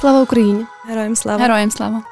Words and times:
Слава 0.00 0.22
Україні! 0.22 0.64
Героям 0.88 1.16
слава! 1.16 1.42
Героям 1.42 1.70
слава! 1.70 2.02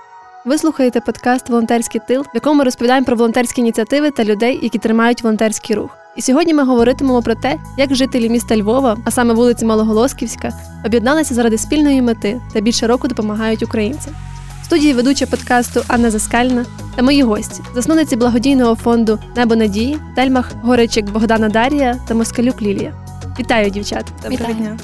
Ви 0.45 0.59
слухаєте 0.59 1.01
подкаст 1.01 1.49
Волонтерський 1.49 2.01
тил, 2.09 2.21
в 2.23 2.35
якому 2.35 2.59
ми 2.59 2.65
розповідаємо 2.65 3.07
про 3.07 3.17
волонтерські 3.17 3.61
ініціативи 3.61 4.11
та 4.11 4.25
людей, 4.25 4.59
які 4.63 4.79
тримають 4.79 5.23
волонтерський 5.23 5.77
рух. 5.77 5.91
І 6.17 6.23
сьогодні 6.23 6.55
ми 6.55 6.65
говоритимемо 6.65 7.23
про 7.23 7.35
те, 7.35 7.57
як 7.79 7.95
жителі 7.95 8.29
міста 8.29 8.57
Львова, 8.57 8.97
а 9.05 9.11
саме 9.11 9.35
вулиці 9.35 9.65
Малоголосківська, 9.65 10.53
об'єдналися 10.85 11.35
заради 11.35 11.59
спільної 11.59 12.03
мети 12.03 12.41
та 12.53 12.61
більше 12.61 12.87
року 12.87 13.09
допомагають 13.09 13.63
українцям. 13.63 14.15
В 14.63 14.65
студії 14.65 14.93
ведуча 14.93 15.27
подкасту 15.27 15.83
Анна 15.89 16.11
Заскальна 16.11 16.65
та 16.97 17.03
мої 17.03 17.23
гості, 17.23 17.63
засновниці 17.75 18.17
благодійного 18.17 18.75
фонду 18.75 19.19
Небо 19.37 19.57
Надії, 19.57 19.99
Тельмах 20.17 20.53
Горичик 20.63 21.11
Богдана 21.11 21.49
Дарія 21.49 22.01
та 22.09 22.15
Москалюк 22.15 22.63
Лілія. 22.63 22.93
Вітаю, 23.39 23.71
дівчат! 23.71 24.07
Доброго 24.23 24.53
дня! 24.53 24.79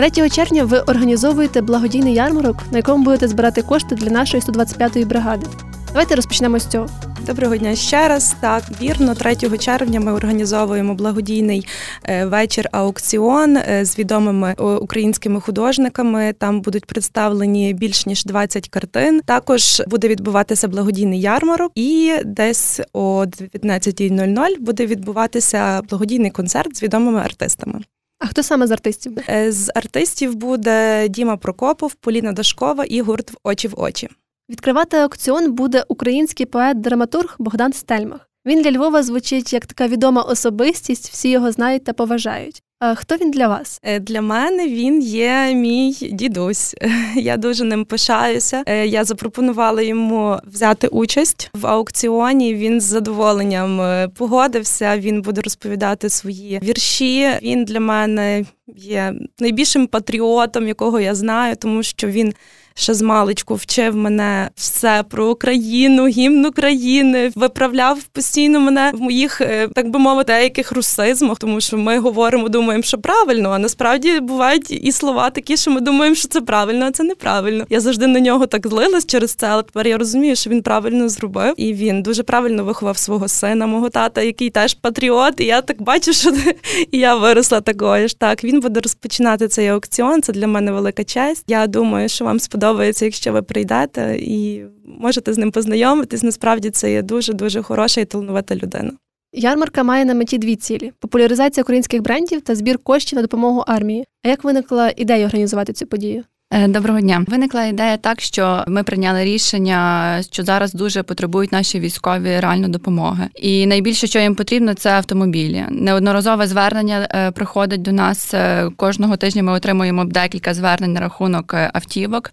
3 0.00 0.30
червня 0.30 0.64
ви 0.64 0.78
організовуєте 0.78 1.60
благодійний 1.60 2.14
ярмарок, 2.14 2.56
на 2.70 2.78
якому 2.78 3.04
будете 3.04 3.28
збирати 3.28 3.62
кошти 3.62 3.94
для 3.94 4.10
нашої 4.10 4.42
125-ї 4.42 5.06
бригади. 5.06 5.46
Давайте 5.88 6.14
розпочнемо 6.14 6.58
з 6.58 6.66
цього. 6.66 6.86
Доброго 7.26 7.56
дня 7.56 7.76
ще 7.76 8.08
раз. 8.08 8.36
Так, 8.40 8.62
вірно, 8.82 9.14
3 9.14 9.36
червня 9.58 10.00
ми 10.00 10.12
організовуємо 10.12 10.94
благодійний 10.94 11.66
е, 12.04 12.26
вечір 12.26 12.68
аукціон 12.72 13.56
е, 13.56 13.84
з 13.84 13.98
відомими 13.98 14.54
українськими 14.54 15.40
художниками. 15.40 16.34
Там 16.38 16.60
будуть 16.60 16.86
представлені 16.86 17.74
більш 17.74 18.06
ніж 18.06 18.24
20 18.24 18.68
картин. 18.68 19.20
Також 19.24 19.82
буде 19.86 20.08
відбуватися 20.08 20.68
благодійний 20.68 21.20
ярмарок, 21.20 21.72
і 21.74 22.12
десь 22.24 22.80
о 22.92 23.24
19.00 23.24 24.60
буде 24.60 24.86
відбуватися 24.86 25.82
благодійний 25.90 26.30
концерт 26.30 26.76
з 26.76 26.82
відомими 26.82 27.20
артистами. 27.20 27.80
А 28.20 28.26
хто 28.26 28.42
саме 28.42 28.66
з 28.66 28.70
артистів? 28.70 29.18
Е, 29.28 29.52
з 29.52 29.72
артистів 29.74 30.34
буде 30.34 31.08
Діма 31.08 31.36
Прокопов, 31.36 31.94
Поліна 31.94 32.32
Дашкова 32.32 32.84
і 32.84 33.00
гурт 33.00 33.30
в 33.30 33.36
очі 33.44 33.68
в 33.68 33.80
очі. 33.80 34.08
Відкривати 34.50 34.96
аукціон 34.96 35.52
буде 35.52 35.84
український 35.88 36.46
поет-драматург 36.46 37.34
Богдан 37.38 37.72
Стельмах. 37.72 38.30
Він 38.46 38.62
для 38.62 38.72
Львова 38.72 39.02
звучить 39.02 39.52
як 39.52 39.66
така 39.66 39.88
відома 39.88 40.22
особистість, 40.22 41.10
всі 41.10 41.30
його 41.30 41.52
знають 41.52 41.84
та 41.84 41.92
поважають. 41.92 42.62
Хто 42.96 43.16
він 43.16 43.30
для 43.30 43.48
вас? 43.48 43.80
Е, 43.82 44.00
для 44.00 44.22
мене 44.22 44.68
він 44.68 45.02
є 45.02 45.54
мій 45.54 45.92
дідусь. 46.12 46.74
Я 47.16 47.36
дуже 47.36 47.64
ним 47.64 47.84
пишаюся. 47.84 48.62
Е, 48.66 48.86
я 48.86 49.04
запропонувала 49.04 49.82
йому 49.82 50.38
взяти 50.46 50.88
участь 50.88 51.50
в 51.54 51.66
аукціоні. 51.66 52.54
Він 52.54 52.80
з 52.80 52.84
задоволенням 52.84 53.80
е, 53.80 54.08
погодився. 54.08 54.98
Він 54.98 55.22
буде 55.22 55.40
розповідати 55.40 56.08
свої 56.08 56.60
вірші. 56.62 57.30
Він 57.42 57.64
для 57.64 57.80
мене 57.80 58.44
є 58.76 59.14
найбільшим 59.38 59.86
патріотом, 59.86 60.68
якого 60.68 61.00
я 61.00 61.14
знаю, 61.14 61.56
тому 61.56 61.82
що 61.82 62.06
він 62.06 62.34
ще 62.74 62.94
з 62.94 63.02
маличку 63.02 63.54
вчив 63.54 63.96
мене 63.96 64.50
все 64.54 65.04
про 65.10 65.30
Україну, 65.30 66.06
гімн 66.06 66.46
України, 66.46 67.30
виправляв 67.34 68.02
постійно 68.02 68.60
мене 68.60 68.92
в 68.94 69.00
моїх, 69.00 69.40
так 69.74 69.90
би 69.90 69.98
мовити, 69.98 70.32
деяких 70.32 70.72
русизмах, 70.72 71.38
тому 71.38 71.60
що 71.60 71.78
ми 71.78 71.98
говоримо, 71.98 72.48
думаємо, 72.70 72.82
що 72.82 72.98
правильно, 72.98 73.50
а 73.50 73.58
насправді 73.58 74.20
бувають 74.20 74.70
і 74.70 74.92
слова 74.92 75.30
такі, 75.30 75.56
що 75.56 75.70
ми 75.70 75.80
думаємо, 75.80 76.16
що 76.16 76.28
це 76.28 76.40
правильно, 76.40 76.86
а 76.86 76.90
це 76.90 77.02
неправильно. 77.02 77.66
Я 77.70 77.80
завжди 77.80 78.06
на 78.06 78.20
нього 78.20 78.46
так 78.46 78.66
злилась 78.66 79.06
через 79.06 79.34
це, 79.34 79.46
але 79.46 79.62
тепер 79.62 79.86
я 79.86 79.98
розумію, 79.98 80.36
що 80.36 80.50
він 80.50 80.62
правильно 80.62 81.08
зробив, 81.08 81.54
і 81.56 81.74
він 81.74 82.02
дуже 82.02 82.22
правильно 82.22 82.64
виховав 82.64 82.98
свого 82.98 83.28
сина, 83.28 83.66
мого 83.66 83.88
тата, 83.88 84.22
який 84.22 84.50
теж 84.50 84.74
патріот. 84.74 85.40
І 85.40 85.44
я 85.44 85.62
так 85.62 85.82
бачу, 85.82 86.12
що 86.12 86.30
і 86.92 86.98
я 86.98 87.14
виросла 87.14 87.60
такою 87.60 88.08
ж. 88.08 88.18
Так 88.18 88.44
він 88.44 88.60
буде 88.60 88.80
розпочинати 88.80 89.48
цей 89.48 89.68
аукціон. 89.68 90.22
Це 90.22 90.32
для 90.32 90.46
мене 90.46 90.72
велика 90.72 91.04
честь. 91.04 91.44
Я 91.46 91.66
думаю, 91.66 92.08
що 92.08 92.24
вам 92.24 92.40
сподобається 92.40 93.04
якщо 93.04 93.32
ви 93.32 93.42
прийдете 93.42 94.16
і 94.20 94.62
можете 94.84 95.32
з 95.32 95.38
ним 95.38 95.50
познайомитись. 95.50 96.22
Насправді 96.22 96.70
це 96.70 96.92
є 96.92 97.02
дуже 97.02 97.32
дуже 97.32 97.62
хороша 97.62 98.00
і 98.00 98.04
талановита 98.04 98.56
людина. 98.56 98.90
Ярмарка 99.32 99.82
має 99.82 100.04
на 100.04 100.14
меті 100.14 100.38
дві 100.38 100.56
цілі: 100.56 100.92
популяризація 100.98 101.62
українських 101.62 102.02
брендів 102.02 102.40
та 102.40 102.54
збір 102.54 102.78
коштів 102.78 103.16
на 103.16 103.22
допомогу 103.22 103.64
армії. 103.66 104.04
А 104.24 104.28
як 104.28 104.44
виникла 104.44 104.92
ідея 104.96 105.26
організувати 105.26 105.72
цю 105.72 105.86
подію? 105.86 106.24
Е, 106.52 106.68
доброго 106.68 107.00
дня. 107.00 107.24
Виникла 107.28 107.64
ідея 107.64 107.96
так, 107.96 108.20
що 108.20 108.64
ми 108.68 108.82
прийняли 108.82 109.24
рішення, 109.24 110.18
що 110.30 110.42
зараз 110.42 110.72
дуже 110.72 111.02
потребують 111.02 111.52
наші 111.52 111.80
військові 111.80 112.40
реально 112.40 112.68
допомоги. 112.68 113.28
І 113.34 113.66
найбільше, 113.66 114.06
що 114.06 114.18
їм 114.18 114.34
потрібно, 114.34 114.74
це 114.74 114.90
автомобілі. 114.90 115.64
Неодноразове 115.70 116.46
звернення 116.46 117.08
е, 117.10 117.30
приходить 117.30 117.82
до 117.82 117.92
нас 117.92 118.34
е, 118.34 118.70
кожного 118.76 119.16
тижня. 119.16 119.42
Ми 119.42 119.52
отримуємо 119.52 120.04
декілька 120.04 120.54
звернень 120.54 120.92
на 120.92 121.00
рахунок 121.00 121.54
автівок 121.54 122.32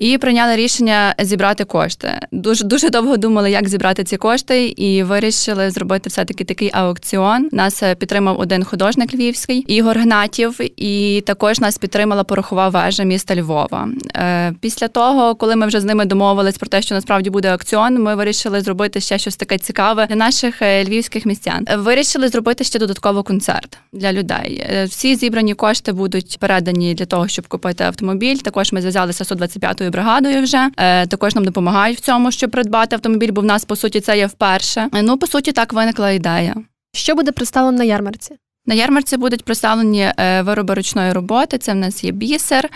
і 0.00 0.18
прийняли 0.18 0.56
рішення 0.56 1.14
зібрати 1.18 1.64
кошти. 1.64 2.20
Дуже 2.32 2.64
дуже 2.64 2.90
довго 2.90 3.16
думали, 3.16 3.50
як 3.50 3.68
зібрати 3.68 4.04
ці 4.04 4.16
кошти, 4.16 4.66
і 4.66 5.02
вирішили 5.02 5.70
зробити 5.70 6.08
все 6.08 6.24
таки 6.24 6.44
такий 6.44 6.70
аукціон. 6.72 7.48
Нас 7.52 7.82
е, 7.82 7.94
підтримав 7.94 8.40
один 8.40 8.64
художник 8.64 9.14
львівський 9.14 9.58
Ігор 9.58 9.98
Гнатів, 9.98 10.60
і 10.76 11.22
також 11.26 11.60
нас 11.60 11.78
підтримала 11.78 12.24
порохова 12.24 12.68
вежа 12.68 13.02
міста 13.02 13.36
Львова. 13.36 13.88
Е, 14.16 14.52
після 14.60 14.88
того, 14.88 15.34
коли 15.34 15.56
ми 15.56 15.66
вже 15.66 15.80
з 15.80 15.84
ними 15.84 16.04
домовились 16.04 16.58
про 16.58 16.68
те, 16.68 16.82
що 16.82 16.94
насправді 16.94 17.30
буде 17.30 17.48
аукціон, 17.48 18.02
ми 18.02 18.14
вирішили 18.14 18.60
зробити 18.60 19.00
ще 19.00 19.18
щось 19.18 19.36
таке 19.36 19.58
цікаве 19.58 20.06
для 20.06 20.16
наших 20.16 20.62
е, 20.62 20.84
львівських 20.84 21.26
містян. 21.26 21.66
Вирішили 21.76 22.28
зробити 22.28 22.64
ще 22.64 22.78
додатково 22.78 23.22
концерт 23.22 23.78
для 23.92 24.12
людей. 24.12 24.66
Всі 24.84 25.16
зібрані 25.16 25.54
кошти 25.54 25.92
будуть 25.92 26.36
передані 26.40 26.94
для 26.94 27.06
того, 27.06 27.28
щоб 27.28 27.48
купити 27.48 27.84
автомобіль. 27.84 28.36
Також 28.36 28.72
ми 28.72 28.80
зв'язалися 28.80 29.24
з 29.24 29.32
125-ю 29.32 29.89
нашою 29.90 30.04
бригадою 30.04 30.42
вже 30.42 30.70
е, 30.76 31.06
також 31.06 31.34
нам 31.34 31.44
допомагають 31.44 31.98
в 31.98 32.00
цьому, 32.00 32.30
щоб 32.30 32.50
придбати 32.50 32.96
автомобіль, 32.96 33.32
бо 33.32 33.40
в 33.40 33.44
нас 33.44 33.64
по 33.64 33.76
суті 33.76 34.00
це 34.00 34.18
є 34.18 34.26
вперше. 34.26 34.88
Е, 34.94 35.02
ну 35.02 35.18
по 35.18 35.26
суті, 35.26 35.52
так 35.52 35.72
виникла 35.72 36.10
ідея. 36.10 36.54
Що 36.94 37.14
буде 37.14 37.32
представлено 37.32 37.78
на 37.78 37.84
ярмарці? 37.84 38.36
На 38.66 38.74
ярмарці 38.74 39.16
будуть 39.16 39.44
представлені 39.44 40.12
е, 40.16 40.42
вироби 40.42 40.74
ручної 40.74 41.12
роботи. 41.12 41.58
Це 41.58 41.72
в 41.72 41.76
нас 41.76 42.04
є 42.04 42.10
бісер, 42.10 42.68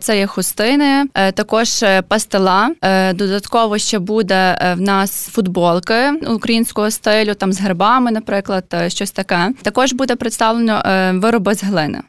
це 0.00 0.18
є 0.18 0.26
хустини, 0.26 1.04
також 1.34 1.84
пастила. 2.08 2.70
Додатково 3.14 3.78
ще 3.78 3.98
буде 3.98 4.58
в 4.78 4.80
нас 4.80 5.28
футболки 5.28 6.10
українського 6.10 6.90
стилю, 6.90 7.34
там 7.34 7.52
з 7.52 7.60
гербами, 7.60 8.10
наприклад, 8.10 8.64
щось 8.88 9.10
таке. 9.10 9.52
Також 9.62 9.92
буде 9.92 10.16
представлено 10.16 10.82
вироби 11.14 11.54
з 11.54 11.62
глини. 11.62 12.02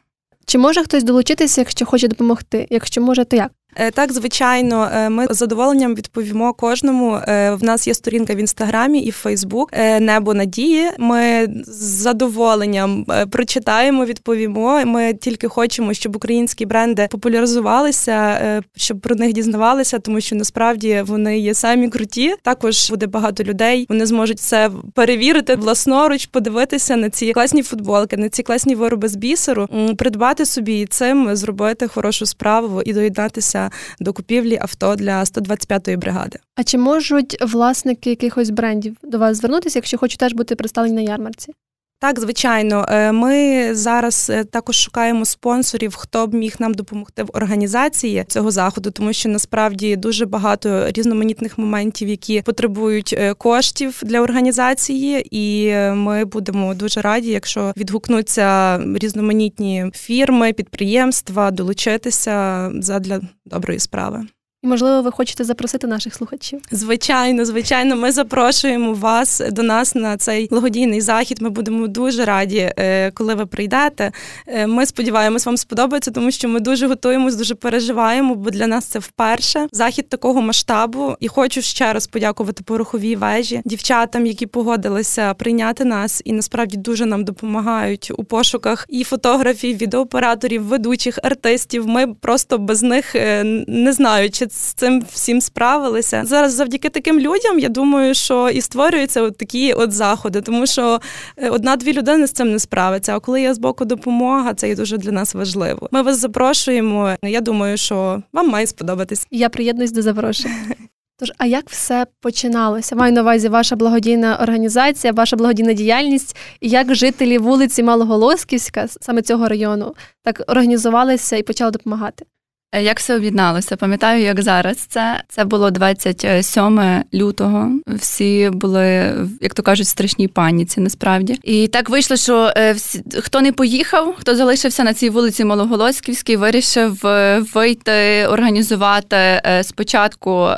Чи 0.45 0.57
може 0.57 0.83
хтось 0.83 1.03
долучитися, 1.03 1.61
якщо 1.61 1.85
хоче 1.85 2.07
допомогти? 2.07 2.67
Якщо 2.69 3.01
може, 3.01 3.25
то 3.25 3.35
як? 3.35 3.51
Е, 3.79 3.91
так, 3.91 4.13
звичайно, 4.13 4.89
е, 4.93 5.09
ми 5.09 5.27
з 5.29 5.37
задоволенням 5.37 5.95
відповімо 5.95 6.53
кожному. 6.53 7.15
Е, 7.15 7.51
в 7.51 7.63
нас 7.63 7.87
є 7.87 7.93
сторінка 7.93 8.33
в 8.33 8.37
інстаграмі 8.37 8.99
і 8.99 9.09
в 9.09 9.13
Фейсбук 9.13 9.71
Небо 9.99 10.33
Надії. 10.33 10.89
Ми 10.97 11.47
з 11.67 11.83
задоволенням 11.83 13.05
прочитаємо, 13.31 14.05
відповімо. 14.05 14.85
Ми 14.85 15.13
тільки 15.13 15.47
хочемо, 15.47 15.93
щоб 15.93 16.15
українські 16.15 16.65
бренди 16.65 17.07
популяризувалися, 17.11 18.63
щоб 18.75 18.99
про 18.99 19.15
них 19.15 19.33
дізнавалися, 19.33 19.99
тому 19.99 20.21
що 20.21 20.35
насправді 20.35 21.03
вони 21.07 21.39
є 21.39 21.53
самі 21.53 21.89
круті. 21.89 22.35
Також 22.41 22.89
буде 22.89 23.07
багато 23.07 23.43
людей. 23.43 23.85
Вони 23.89 24.05
зможуть 24.05 24.37
все 24.37 24.71
перевірити 24.93 25.55
власноруч, 25.55 26.25
подивитися 26.25 26.95
на 26.95 27.09
ці 27.09 27.33
класні 27.33 27.63
футболки, 27.63 28.17
на 28.17 28.29
ці 28.29 28.43
класні 28.43 28.75
вироби 28.75 29.07
з 29.07 29.15
бісеру, 29.15 29.67
придбати 29.97 30.45
собі 30.45 30.79
і 30.79 30.85
цим 30.85 31.35
зробити 31.35 31.87
хорошу 31.87 32.25
справу 32.25 32.81
і 32.85 32.93
доєднатися 32.93 33.66
до 33.99 34.13
купівлі 34.13 34.57
авто 34.61 34.95
для 34.95 35.23
125-ї 35.23 35.97
бригади. 35.97 36.39
А 36.55 36.63
чи 36.63 36.77
можуть 36.77 37.37
власники 37.41 38.09
якихось 38.09 38.49
брендів 38.49 38.97
до 39.03 39.19
вас 39.19 39.37
звернутися, 39.37 39.79
якщо 39.79 39.97
хочуть 39.97 40.19
теж 40.19 40.33
бути 40.33 40.55
представлені 40.55 40.95
на 40.95 41.01
ярмарці? 41.01 41.53
Так, 41.99 42.19
звичайно, 42.19 42.85
е, 42.89 43.11
ми 43.11 43.69
зараз 43.75 44.29
е, 44.29 44.43
також 44.43 44.75
шукаємо 44.75 45.25
спонсорів, 45.25 45.95
хто 45.95 46.27
б 46.27 46.33
міг 46.33 46.55
нам 46.59 46.73
допомогти 46.73 47.23
в 47.23 47.29
організації 47.33 48.25
цього 48.27 48.51
заходу, 48.51 48.91
тому 48.91 49.13
що 49.13 49.29
насправді 49.29 49.95
дуже 49.95 50.25
багато 50.25 50.91
різноманітних 50.91 51.57
моментів, 51.57 52.07
які 52.07 52.41
потребують 52.41 53.15
е, 53.17 53.33
коштів 53.33 54.01
для 54.03 54.21
організації, 54.21 55.27
і 55.31 55.73
ми 55.93 56.25
будемо 56.25 56.73
дуже 56.73 57.01
раді, 57.01 57.29
якщо 57.29 57.73
відгукнуться 57.77 58.79
різноманітні 58.95 59.91
фірми, 59.93 60.53
підприємства, 60.53 61.51
долучитися 61.51 62.69
задля 62.79 63.21
доброї 63.45 63.79
справи. 63.79 64.27
І, 64.63 64.67
можливо, 64.67 65.01
ви 65.01 65.11
хочете 65.11 65.43
запросити 65.43 65.87
наших 65.87 66.13
слухачів? 66.13 66.61
Звичайно, 66.71 67.45
звичайно, 67.45 67.95
ми 67.95 68.11
запрошуємо 68.11 68.93
вас 68.93 69.41
до 69.51 69.63
нас 69.63 69.95
на 69.95 70.17
цей 70.17 70.47
благодійний 70.47 71.01
захід. 71.01 71.41
Ми 71.41 71.49
будемо 71.49 71.87
дуже 71.87 72.25
раді, 72.25 72.73
е, 72.77 73.11
коли 73.11 73.35
ви 73.35 73.45
прийдете. 73.45 74.11
Е, 74.47 74.67
ми 74.67 74.85
сподіваємось, 74.85 75.45
вам 75.45 75.57
сподобається, 75.57 76.11
тому 76.11 76.31
що 76.31 76.49
ми 76.49 76.59
дуже 76.59 76.87
готуємось, 76.87 77.35
дуже 77.35 77.55
переживаємо, 77.55 78.35
бо 78.35 78.49
для 78.49 78.67
нас 78.67 78.85
це 78.85 78.99
вперше 78.99 79.67
захід 79.71 80.09
такого 80.09 80.41
масштабу. 80.41 81.15
І 81.19 81.27
хочу 81.27 81.61
ще 81.61 81.93
раз 81.93 82.07
подякувати 82.07 82.63
пороховій 82.63 83.15
вежі, 83.15 83.61
дівчатам, 83.65 84.25
які 84.25 84.45
погодилися 84.45 85.33
прийняти 85.33 85.85
нас, 85.85 86.21
і 86.25 86.33
насправді 86.33 86.77
дуже 86.77 87.05
нам 87.05 87.23
допомагають 87.23 88.11
у 88.17 88.23
пошуках 88.23 88.85
і 88.89 89.03
фотографів, 89.03 89.77
відеооператорів, 89.77 90.63
ведучих 90.63 91.19
артистів. 91.23 91.87
Ми 91.87 92.13
просто 92.13 92.57
без 92.57 92.83
них 92.83 93.15
е, 93.15 93.43
не 93.67 93.93
знаю, 93.93 94.29
чи 94.29 94.46
з 94.49 94.73
цим 94.73 95.03
всім 95.11 95.41
справилися. 95.41 96.21
Зараз 96.25 96.53
завдяки 96.53 96.89
таким 96.89 97.19
людям 97.19 97.59
я 97.59 97.69
думаю, 97.69 98.13
що 98.13 98.49
і 98.49 98.61
створюються 98.61 99.21
от 99.21 99.37
такі 99.37 99.73
от 99.73 99.91
заходи, 99.91 100.41
тому 100.41 100.67
що 100.67 101.01
е, 101.37 101.49
одна-дві 101.49 101.93
людини 101.93 102.27
з 102.27 102.31
цим 102.31 102.51
не 102.51 102.59
справиться. 102.59 103.15
А 103.15 103.19
коли 103.19 103.41
є 103.41 103.53
з 103.53 103.57
боку 103.57 103.85
допомога, 103.85 104.53
це 104.53 104.67
є 104.69 104.75
дуже 104.75 104.97
для 104.97 105.11
нас 105.11 105.33
важливо. 105.35 105.89
Ми 105.91 106.01
вас 106.01 106.19
запрошуємо. 106.19 107.15
Я 107.23 107.41
думаю, 107.41 107.77
що 107.77 108.23
вам 108.33 108.49
має 108.49 108.67
сподобатись. 108.67 109.27
Я 109.31 109.49
приєднуюсь 109.49 109.91
до 109.91 110.01
запрошення. 110.01 110.55
Тож, 111.19 111.31
а 111.37 111.45
як 111.45 111.69
все 111.69 112.07
починалося? 112.21 112.95
Маю 112.95 113.13
на 113.13 113.21
увазі 113.21 113.49
ваша 113.49 113.75
благодійна 113.75 114.37
організація, 114.41 115.13
ваша 115.13 115.35
благодійна 115.35 115.73
діяльність, 115.73 116.35
і 116.61 116.69
як 116.69 116.95
жителі 116.95 117.37
вулиці 117.37 117.83
Малоголосківська, 117.83 118.87
саме 118.87 119.21
цього 119.21 119.47
району, 119.47 119.95
так 120.23 120.43
організувалися 120.47 121.35
і 121.35 121.43
почали 121.43 121.71
допомагати? 121.71 122.25
Е, 122.71 122.83
як 122.83 122.99
все 122.99 123.15
об'єдналося? 123.15 123.75
Пам'ятаю, 123.75 124.23
як 124.23 124.41
зараз 124.41 124.77
це 124.77 125.23
Це 125.29 125.45
було 125.45 125.71
27 125.71 127.03
лютого. 127.13 127.71
Всі 127.87 128.49
були, 128.53 129.13
як 129.41 129.53
то 129.53 129.63
кажуть, 129.63 129.85
в 129.85 129.89
страшній 129.89 130.27
паніці. 130.27 130.81
Насправді, 130.81 131.39
і 131.43 131.67
так 131.67 131.89
вийшло, 131.89 132.17
що 132.17 132.53
е, 132.57 132.71
всі, 132.73 133.03
хто 133.19 133.41
не 133.41 133.51
поїхав, 133.51 134.15
хто 134.19 134.35
залишився 134.35 134.83
на 134.83 134.93
цій 134.93 135.09
вулиці 135.09 135.45
Малоголоськівській, 135.45 136.35
вирішив 136.35 137.07
е, 137.07 137.43
вийти, 137.53 138.27
організувати 138.27 139.41
спочатку 139.63 140.49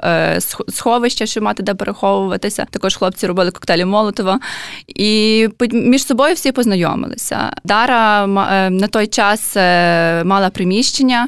сховище, 0.69 1.25
щоб 1.25 1.43
мати 1.43 1.63
де 1.63 1.73
переховуватися. 1.73 2.65
Також 2.71 2.95
хлопці 2.95 3.27
робили 3.27 3.51
коктейлі 3.51 3.85
Молотова, 3.85 4.39
і 4.87 5.47
між 5.71 6.05
собою 6.05 6.35
всі 6.35 6.51
познайомилися. 6.51 7.53
Дара 7.63 8.27
на 8.69 8.87
той 8.87 9.07
час 9.07 9.55
мала 10.25 10.49
приміщення 10.53 11.27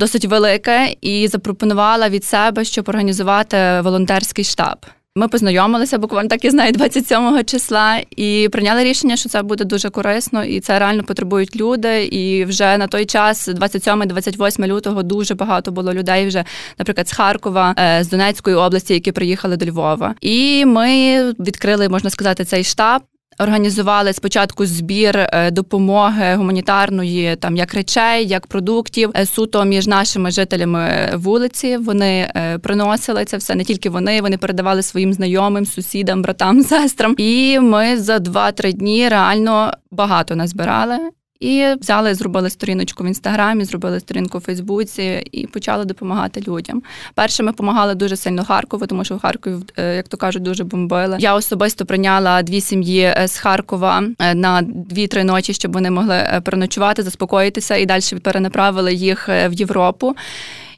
досить 0.00 0.24
велике 0.24 0.94
і 1.00 1.28
запропонувала 1.28 2.08
від 2.08 2.24
себе, 2.24 2.64
щоб 2.64 2.88
організувати 2.88 3.80
волонтерський 3.80 4.44
штаб. 4.44 4.86
Ми 5.16 5.28
познайомилися 5.28 5.98
буквально 5.98 6.28
так 6.28 6.44
і 6.44 6.50
знаю 6.50 6.72
27 6.72 7.44
числа, 7.44 8.00
і 8.16 8.48
прийняли 8.52 8.84
рішення, 8.84 9.16
що 9.16 9.28
це 9.28 9.42
буде 9.42 9.64
дуже 9.64 9.90
корисно, 9.90 10.44
і 10.44 10.60
це 10.60 10.78
реально 10.78 11.04
потребують 11.04 11.56
люди. 11.56 12.04
І 12.04 12.44
вже 12.44 12.78
на 12.78 12.86
той 12.86 13.06
час, 13.06 13.48
27-28 13.48 14.66
лютого, 14.66 15.02
дуже 15.02 15.34
багато 15.34 15.70
було 15.72 15.94
людей. 15.94 16.26
Вже, 16.26 16.44
наприклад, 16.78 17.08
з 17.08 17.12
Харкова, 17.12 17.74
е, 17.78 18.04
з 18.04 18.08
Донецької 18.08 18.56
області, 18.56 18.94
які 18.94 19.12
приїхали 19.12 19.56
до 19.56 19.66
Львова. 19.66 20.14
І 20.20 20.64
ми 20.64 21.22
відкрили, 21.32 21.88
можна 21.88 22.10
сказати, 22.10 22.44
цей 22.44 22.64
штаб. 22.64 23.02
Організували 23.40 24.12
спочатку 24.12 24.66
збір 24.66 25.16
е, 25.18 25.50
допомоги 25.50 26.34
гуманітарної, 26.34 27.36
там 27.36 27.56
як 27.56 27.74
речей, 27.74 28.26
як 28.26 28.46
продуктів, 28.46 29.10
е, 29.16 29.26
суто 29.26 29.64
між 29.64 29.86
нашими 29.86 30.30
жителями 30.30 31.10
вулиці. 31.14 31.76
Вони 31.76 32.32
е, 32.36 32.58
приносили 32.58 33.24
це 33.24 33.36
все 33.36 33.54
не 33.54 33.64
тільки 33.64 33.90
вони, 33.90 34.22
вони 34.22 34.38
передавали 34.38 34.82
своїм 34.82 35.12
знайомим, 35.12 35.66
сусідам, 35.66 36.22
братам, 36.22 36.62
сестрам. 36.64 37.14
І 37.18 37.60
ми 37.60 37.96
за 37.96 38.16
2-3 38.16 38.72
дні 38.72 39.08
реально 39.08 39.72
багато 39.90 40.36
назбирали. 40.36 40.98
І 41.40 41.66
взяли, 41.80 42.14
зробили 42.14 42.50
сторіночку 42.50 43.04
в 43.04 43.06
інстаграмі, 43.06 43.64
зробили 43.64 44.00
сторінку 44.00 44.38
в 44.38 44.40
Фейсбуці 44.40 45.22
і 45.32 45.46
почали 45.46 45.84
допомагати 45.84 46.40
людям. 46.48 46.82
Перше 47.14 47.42
ми 47.42 47.50
допомагали 47.50 47.94
дуже 47.94 48.16
сильно 48.16 48.44
Харкову, 48.44 48.86
тому 48.86 49.04
що 49.04 49.16
в 49.16 49.20
Харкові, 49.20 49.54
е, 49.76 49.96
як 49.96 50.08
то 50.08 50.16
кажуть, 50.16 50.42
дуже 50.42 50.64
бомбили. 50.64 51.16
Я 51.20 51.34
особисто 51.34 51.86
прийняла 51.86 52.42
дві 52.42 52.60
сім'ї 52.60 53.02
е, 53.02 53.28
з 53.28 53.38
Харкова 53.38 54.02
е, 54.18 54.34
на 54.34 54.62
дві-три 54.62 55.24
ночі, 55.24 55.52
щоб 55.52 55.72
вони 55.72 55.90
могли 55.90 56.40
переночувати, 56.44 57.02
заспокоїтися 57.02 57.76
і 57.76 57.86
далі 57.86 58.02
перенаправили 58.22 58.94
їх 58.94 59.28
в 59.28 59.52
Європу. 59.52 60.16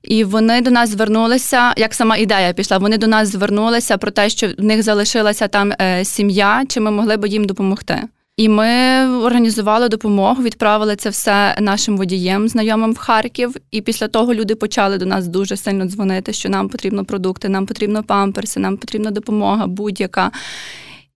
І 0.02 0.24
вони 0.24 0.60
до 0.60 0.70
нас 0.70 0.90
звернулися, 0.90 1.72
як 1.76 1.94
сама 1.94 2.16
ідея 2.16 2.52
пішла. 2.52 2.78
Вони 2.78 2.98
до 2.98 3.06
нас 3.06 3.28
звернулися 3.28 3.96
про 3.96 4.10
те, 4.10 4.28
що 4.28 4.48
в 4.58 4.64
них 4.64 4.82
залишилася 4.82 5.48
там 5.48 5.72
сім'я, 6.02 6.64
чи 6.68 6.80
ми 6.80 6.90
могли 6.90 7.16
б 7.16 7.26
їм 7.26 7.44
допомогти. 7.44 8.02
І 8.36 8.48
ми 8.48 9.06
організували 9.08 9.88
допомогу, 9.88 10.42
відправили 10.42 10.96
це 10.96 11.10
все 11.10 11.56
нашим 11.60 11.96
водієм, 11.96 12.48
знайомим 12.48 12.92
в 12.92 12.96
Харків. 12.96 13.56
І 13.70 13.80
після 13.80 14.08
того 14.08 14.34
люди 14.34 14.54
почали 14.54 14.98
до 14.98 15.06
нас 15.06 15.28
дуже 15.28 15.56
сильно 15.56 15.86
дзвонити, 15.86 16.32
що 16.32 16.48
нам 16.48 16.68
потрібно 16.68 17.04
продукти, 17.04 17.48
нам 17.48 17.66
потрібно 17.66 18.02
памперси, 18.02 18.60
нам 18.60 18.76
потрібна 18.76 19.10
допомога 19.10 19.66
будь-яка. 19.66 20.30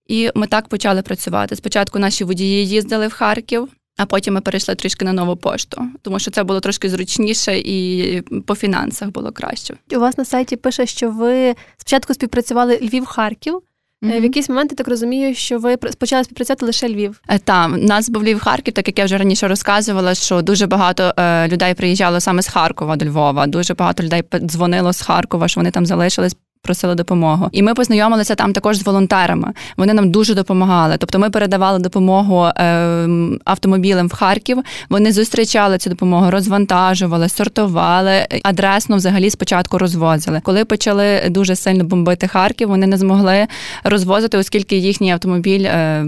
І 0.07 0.31
ми 0.35 0.47
так 0.47 0.69
почали 0.69 1.03
працювати. 1.03 1.57
Спочатку 1.57 1.99
наші 1.99 2.25
водії 2.25 2.69
їздили 2.69 3.07
в 3.07 3.13
Харків. 3.13 3.69
А 3.99 4.07
потім 4.07 4.35
ми 4.35 4.41
перейшли 4.41 4.75
трішки 4.75 5.05
на 5.05 5.13
нову 5.13 5.37
пошту, 5.37 5.83
тому 6.03 6.19
що 6.19 6.31
це 6.31 6.45
було 6.45 6.61
трошки 6.61 6.89
зручніше 6.89 7.59
і 7.59 8.23
по 8.47 8.55
фінансах 8.55 9.11
було 9.11 9.33
краще. 9.33 9.75
У 9.93 9.99
вас 9.99 10.19
на 10.19 10.25
сайті 10.25 10.57
пише, 10.57 10.87
що 10.87 11.11
ви 11.11 11.55
спочатку 11.77 12.15
співпрацювали 12.15 12.77
Львів-Харків, 12.77 13.61
Mm-hmm. 14.03 14.21
В 14.21 14.23
якийсь 14.23 14.49
момент 14.49 14.73
я 14.73 14.77
так 14.77 14.89
розумію, 14.89 15.35
що 15.35 15.59
ви 15.59 15.77
почали 15.77 16.25
співпрацювати 16.25 16.67
лише 16.67 16.89
Львів. 16.89 17.21
Е, 17.29 17.39
так, 17.39 17.71
нас 17.77 18.09
був 18.09 18.23
Львів 18.23 18.41
Харків, 18.41 18.75
так 18.75 18.89
як 18.89 18.99
я 18.99 19.05
вже 19.05 19.19
раніше 19.19 19.49
розказувала, 19.49 20.15
що 20.15 20.43
дуже 20.43 20.67
багато 20.67 21.15
е, 21.17 21.49
людей 21.49 21.75
приїжджало 21.75 22.21
саме 22.21 22.43
з 22.43 22.49
Харкова 22.49 22.97
до 22.97 23.07
Львова. 23.07 23.47
Дуже 23.47 23.75
багато 23.75 24.03
людей 24.03 24.23
дзвонило 24.41 24.93
з 24.93 25.01
Харкова, 25.01 25.49
що 25.49 25.61
вони 25.61 25.71
там 25.71 25.87
залишились 25.87 26.37
просили 26.63 26.95
допомогу. 26.95 27.49
І 27.53 27.63
ми 27.63 27.75
познайомилися 27.75 28.35
там 28.35 28.53
також 28.53 28.77
з 28.77 28.83
волонтерами. 28.83 29.53
Вони 29.77 29.95
нам 29.95 30.11
дуже 30.11 30.35
допомагали. 30.35 30.97
Тобто, 30.99 31.19
ми 31.19 31.31
передавали 31.31 31.79
допомогу 31.79 32.45
е, 32.45 33.09
автомобілем 33.45 34.09
в 34.09 34.13
Харків. 34.13 34.63
Вони 34.89 35.13
зустрічали 35.13 35.79
цю 35.79 35.91
допомогу, 35.91 36.31
розвантажували, 36.31 37.29
сортували, 37.29 38.27
адресно 38.43 38.97
взагалі 38.97 39.31
спочатку 39.31 39.79
розвозили. 39.79 40.41
Коли 40.45 40.65
почали 40.65 41.21
дуже 41.31 41.57
сильно 41.57 41.85
бомбити 41.85 42.29
Харків, 42.29 42.69
вони 42.69 42.87
не 42.87 42.97
змогли 42.97 43.47
розвозити, 43.85 44.39
оскільки 44.39 44.77
їхній 44.77 45.11
автомобіль 45.11 45.65
е, 45.65 46.05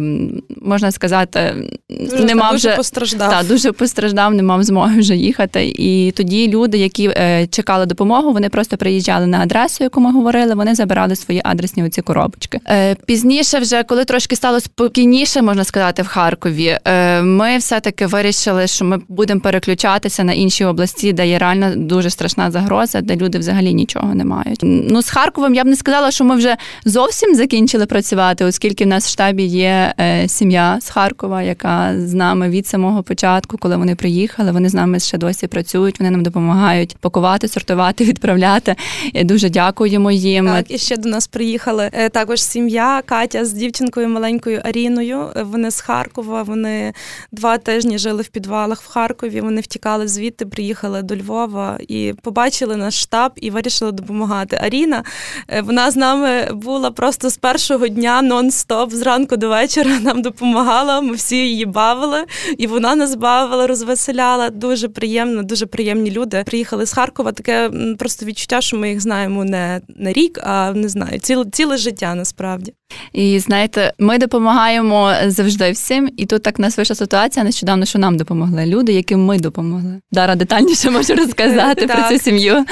можна 0.62 0.90
сказати, 0.90 1.54
дуже, 1.90 2.24
не 2.24 2.34
мав 2.34 2.54
вже 2.54 2.76
постраждав. 2.76 3.30
Та, 3.30 3.42
дуже 3.42 3.72
постраждав, 3.72 4.34
не 4.34 4.42
мав 4.42 4.62
змоги 4.62 5.00
вже 5.00 5.16
їхати. 5.16 5.74
І 5.78 6.10
тоді 6.16 6.48
люди, 6.48 6.78
які 6.78 7.08
е, 7.08 7.46
чекали 7.50 7.86
допомогу, 7.86 8.32
вони 8.32 8.48
просто 8.48 8.76
приїжджали 8.76 9.26
на 9.26 9.40
адресу, 9.40 9.84
яку 9.84 10.00
ми 10.00 10.12
говорили 10.12 10.47
говорили, 10.48 10.54
вони 10.54 10.74
забирали 10.74 11.16
свої 11.16 11.40
адресні 11.44 11.84
оці 11.84 12.02
коробочки. 12.02 12.60
Е, 12.68 12.94
Пізніше, 12.94 13.58
вже 13.58 13.82
коли 13.82 14.04
трошки 14.04 14.36
стало 14.36 14.60
спокійніше, 14.60 15.42
можна 15.42 15.64
сказати, 15.64 16.02
в 16.02 16.06
Харкові, 16.06 16.78
е, 16.84 17.22
ми 17.22 17.58
все-таки 17.58 18.06
вирішили, 18.06 18.66
що 18.66 18.84
ми 18.84 19.00
будемо 19.08 19.40
переключатися 19.40 20.24
на 20.24 20.32
інші 20.32 20.64
області, 20.64 21.12
де 21.12 21.28
є 21.28 21.38
реально 21.38 21.76
дуже 21.76 22.10
страшна 22.10 22.50
загроза, 22.50 23.00
де 23.00 23.16
люди 23.16 23.38
взагалі 23.38 23.74
нічого 23.74 24.14
не 24.14 24.24
мають. 24.24 24.60
Ну 24.62 25.02
з 25.02 25.10
Харковом 25.10 25.54
я 25.54 25.64
б 25.64 25.66
не 25.66 25.76
сказала, 25.76 26.10
що 26.10 26.24
ми 26.24 26.36
вже 26.36 26.56
зовсім 26.84 27.34
закінчили 27.34 27.86
працювати, 27.86 28.44
оскільки 28.44 28.84
в 28.84 28.88
нас 28.88 29.06
в 29.06 29.10
штабі 29.10 29.44
є 29.44 29.94
е, 30.00 30.28
сім'я 30.28 30.78
з 30.80 30.90
Харкова, 30.90 31.42
яка 31.42 31.94
з 31.98 32.14
нами 32.14 32.48
від 32.48 32.66
самого 32.66 33.02
початку, 33.02 33.58
коли 33.58 33.76
вони 33.76 33.94
приїхали, 33.94 34.52
вони 34.52 34.68
з 34.68 34.74
нами 34.74 35.00
ще 35.00 35.18
досі 35.18 35.46
працюють. 35.46 36.00
Вони 36.00 36.10
нам 36.10 36.22
допомагають 36.22 36.96
пакувати, 37.00 37.48
сортувати, 37.48 38.04
відправляти. 38.10 38.74
Дуже 39.14 39.50
дякуємо 39.50 40.10
їм 40.10 40.27
їм. 40.28 40.46
Так, 40.46 40.70
і 40.70 40.78
ще 40.78 40.96
до 40.96 41.08
нас 41.08 41.26
приїхали 41.26 41.90
е, 41.92 42.08
також 42.08 42.42
сім'я 42.42 43.02
Катя 43.06 43.44
з 43.44 43.52
дівчинкою 43.52 44.08
маленькою 44.08 44.60
Аріною. 44.64 45.32
Е, 45.36 45.42
вони 45.42 45.70
з 45.70 45.80
Харкова. 45.80 46.42
Вони 46.42 46.92
два 47.32 47.58
тижні 47.58 47.98
жили 47.98 48.22
в 48.22 48.28
підвалах 48.28 48.82
в 48.82 48.88
Харкові. 48.88 49.40
Вони 49.40 49.60
втікали 49.60 50.08
звідти, 50.08 50.46
приїхали 50.46 51.02
до 51.02 51.16
Львова 51.16 51.78
і 51.88 52.14
побачили 52.22 52.76
наш 52.76 53.00
штаб 53.00 53.32
і 53.36 53.50
вирішили 53.50 53.92
допомагати. 53.92 54.58
Аріна 54.62 55.04
е, 55.48 55.60
вона 55.60 55.90
з 55.90 55.96
нами 55.96 56.52
була 56.52 56.90
просто 56.90 57.30
з 57.30 57.36
першого 57.36 57.88
дня 57.88 58.22
нон-стоп, 58.22 58.90
зранку 58.90 59.36
до 59.36 59.48
вечора 59.48 59.98
нам 60.00 60.22
допомагала. 60.22 61.00
Ми 61.00 61.14
всі 61.14 61.36
її 61.36 61.66
бавили, 61.66 62.24
і 62.58 62.66
вона 62.66 62.94
нас 62.94 63.14
бавила, 63.14 63.66
розвеселяла. 63.66 64.50
Дуже 64.50 64.88
приємно, 64.88 65.42
дуже 65.42 65.66
приємні 65.66 66.10
люди. 66.10 66.42
Приїхали 66.46 66.86
з 66.86 66.92
Харкова. 66.92 67.32
Таке 67.32 67.70
просто 67.98 68.26
відчуття, 68.26 68.60
що 68.60 68.76
ми 68.76 68.88
їх 68.88 69.00
знаємо 69.00 69.44
не, 69.44 69.80
не 69.96 70.12
рік, 70.18 70.38
а 70.42 70.72
не 70.74 70.88
знаю, 70.88 71.18
ціле, 71.18 71.44
ціле 71.52 71.76
життя 71.76 72.14
насправді. 72.14 72.74
І 73.12 73.38
знаєте, 73.38 73.92
ми 73.98 74.18
допомагаємо 74.18 75.12
завжди 75.26 75.70
всім, 75.70 76.10
і 76.16 76.26
тут 76.26 76.42
так 76.42 76.58
нас 76.58 76.76
вийшла 76.76 76.96
ситуація 76.96 77.44
нещодавно, 77.44 77.84
що 77.84 77.98
нам 77.98 78.16
допомогли 78.16 78.66
люди, 78.66 78.92
яким 78.92 79.24
ми 79.24 79.38
допомогли. 79.38 80.00
Дара 80.12 80.34
детальніше 80.34 80.90
можу 80.98 81.14
розказати 81.14 81.86
про 81.86 82.02
цю 82.08 82.24
сім'ю. 82.24 82.64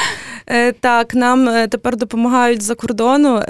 Е, 0.48 0.72
так, 0.72 1.14
нам 1.14 1.48
е, 1.48 1.68
тепер 1.68 1.96
допомагають 1.96 2.62
за 2.62 2.74
кордону, 2.74 3.42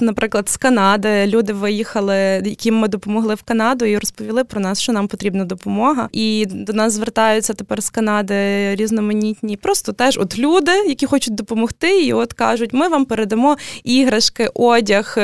наприклад, 0.00 0.48
з 0.48 0.56
Канади. 0.56 1.26
Люди 1.26 1.52
виїхали, 1.52 2.42
яким 2.44 2.78
ми 2.78 2.88
допомогли 2.88 3.34
в 3.34 3.42
Канаду, 3.42 3.84
і 3.84 3.98
розповіли 3.98 4.44
про 4.44 4.60
нас, 4.60 4.80
що 4.80 4.92
нам 4.92 5.08
потрібна 5.08 5.44
допомога. 5.44 6.08
І 6.12 6.46
до 6.46 6.72
нас 6.72 6.92
звертаються 6.92 7.54
тепер 7.54 7.82
з 7.82 7.90
Канади 7.90 8.34
різноманітні, 8.74 9.56
просто 9.56 9.92
теж 9.92 10.18
от 10.18 10.38
люди, 10.38 10.72
які 10.72 11.06
хочуть 11.06 11.34
допомогти, 11.34 12.02
і 12.02 12.12
от 12.12 12.32
кажуть, 12.32 12.72
ми 12.72 12.88
вам 12.88 13.04
передамо 13.04 13.56
іграшки, 13.84 14.48
одяг, 14.54 15.18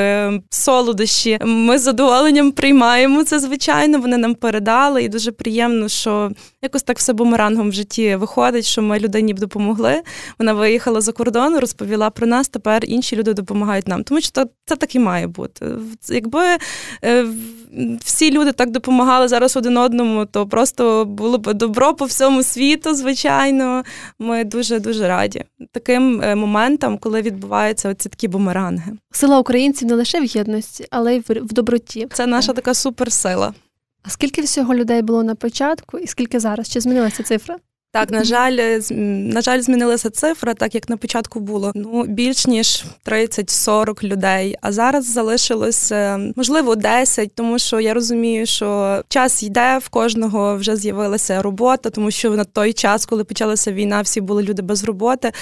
солодощі. 0.51 1.39
Ми 1.45 1.79
з 1.79 1.83
задоволенням 1.83 2.53
приймаємо 2.53 3.25
це, 3.25 3.39
звичайно. 3.39 3.99
Вони 3.99 4.17
нам 4.17 4.35
передали, 4.35 5.03
і 5.03 5.09
дуже 5.09 5.33
приємно, 5.33 5.89
що 5.89 6.31
якось 6.63 6.83
так 6.83 6.99
все 6.99 7.13
бумерангом 7.13 7.71
в 7.71 7.73
житті 7.73 8.17
виходить, 8.17 8.65
що 8.65 8.83
ми 8.83 8.99
людині 8.99 9.33
допомогли. 9.33 10.03
Вона 10.39 10.53
виїхала 10.53 10.86
за 10.95 11.13
кордон, 11.13 11.59
розповіла 11.59 12.11
про 12.11 12.27
нас. 12.27 12.49
Тепер 12.49 12.85
інші 12.85 13.17
люди 13.17 13.35
допомагають 13.35 13.89
нам. 13.89 14.05
Тому 14.05 14.21
що 14.21 14.45
це 14.67 14.77
так 14.77 14.95
і 14.95 14.99
має 14.99 15.27
бути. 15.27 15.67
Якби 16.09 16.41
е, 17.05 17.27
всі 18.05 18.31
люди 18.31 18.53
так 18.53 18.71
допомагали 18.71 19.29
зараз 19.29 19.57
один 19.57 19.77
одному, 19.77 20.27
то 20.27 20.47
просто 20.47 21.05
було 21.05 21.39
б 21.39 21.55
добро 21.55 21.95
по 21.95 22.05
всьому 22.05 22.43
світу. 22.43 22.95
Звичайно, 22.95 23.83
ми 24.19 24.45
дуже 24.45 24.81
дуже 24.81 25.09
раді 25.09 25.45
таким 25.73 26.23
е, 26.23 26.35
моментам, 26.35 26.99
коли 26.99 27.23
відбуваються 27.23 27.89
оці 27.89 28.09
такі 28.09 28.29
бумеранги. 28.29 28.93
Сила 29.11 29.39
українців 29.39 29.89
не 29.89 29.95
лише 29.95 30.21
в 30.21 30.25
єдності, 30.25 30.87
але 30.91 31.17
й 31.17 31.21
в 31.29 31.53
доброті. 31.53 32.09
Це 32.13 32.27
наша 32.27 32.53
така 32.53 32.75
суперсила. 32.75 33.55
А 34.03 34.11
скільки 34.11 34.41
всього 34.41 34.75
людей 34.75 35.03
було 35.03 35.23
на 35.23 35.35
початку, 35.35 35.99
і 35.99 36.07
скільки 36.07 36.41
зараз? 36.41 36.69
Чи 36.69 36.81
змінилася 36.81 37.23
цифра? 37.23 37.57
Так, 37.97 38.11
на 38.11 38.25
жаль, 38.25 38.57
е, 38.59 38.81
на 39.35 39.41
жаль, 39.41 39.61
змінилася 39.61 40.11
цифра, 40.11 40.55
так 40.55 40.75
як 40.75 40.89
на 40.89 40.97
початку 40.97 41.41
було 41.41 41.73
ну 41.75 42.05
більш 42.05 42.47
ніж 42.47 42.85
30-40 43.07 44.05
людей. 44.05 44.57
А 44.61 44.73
зараз 44.73 45.13
залишилось 45.13 45.93
можливо 46.37 46.77
10, 46.77 47.35
тому 47.35 47.59
що 47.59 47.81
я 47.81 47.95
розумію, 47.95 48.47
що 48.47 49.03
час 49.09 49.43
йде 49.43 49.79
в 49.83 49.89
кожного 49.89 50.57
вже 50.57 50.77
з'явилася 50.77 51.43
робота, 51.43 51.91
тому 51.91 52.11
що 52.11 52.31
на 52.31 52.45
той 52.45 52.73
час, 52.73 53.07
коли 53.07 53.25
почалася 53.25 53.73
війна, 53.73 54.01
всі 54.01 54.21
були 54.21 54.43
люди 54.43 54.63
без 54.63 54.85
роботи. 54.85 55.33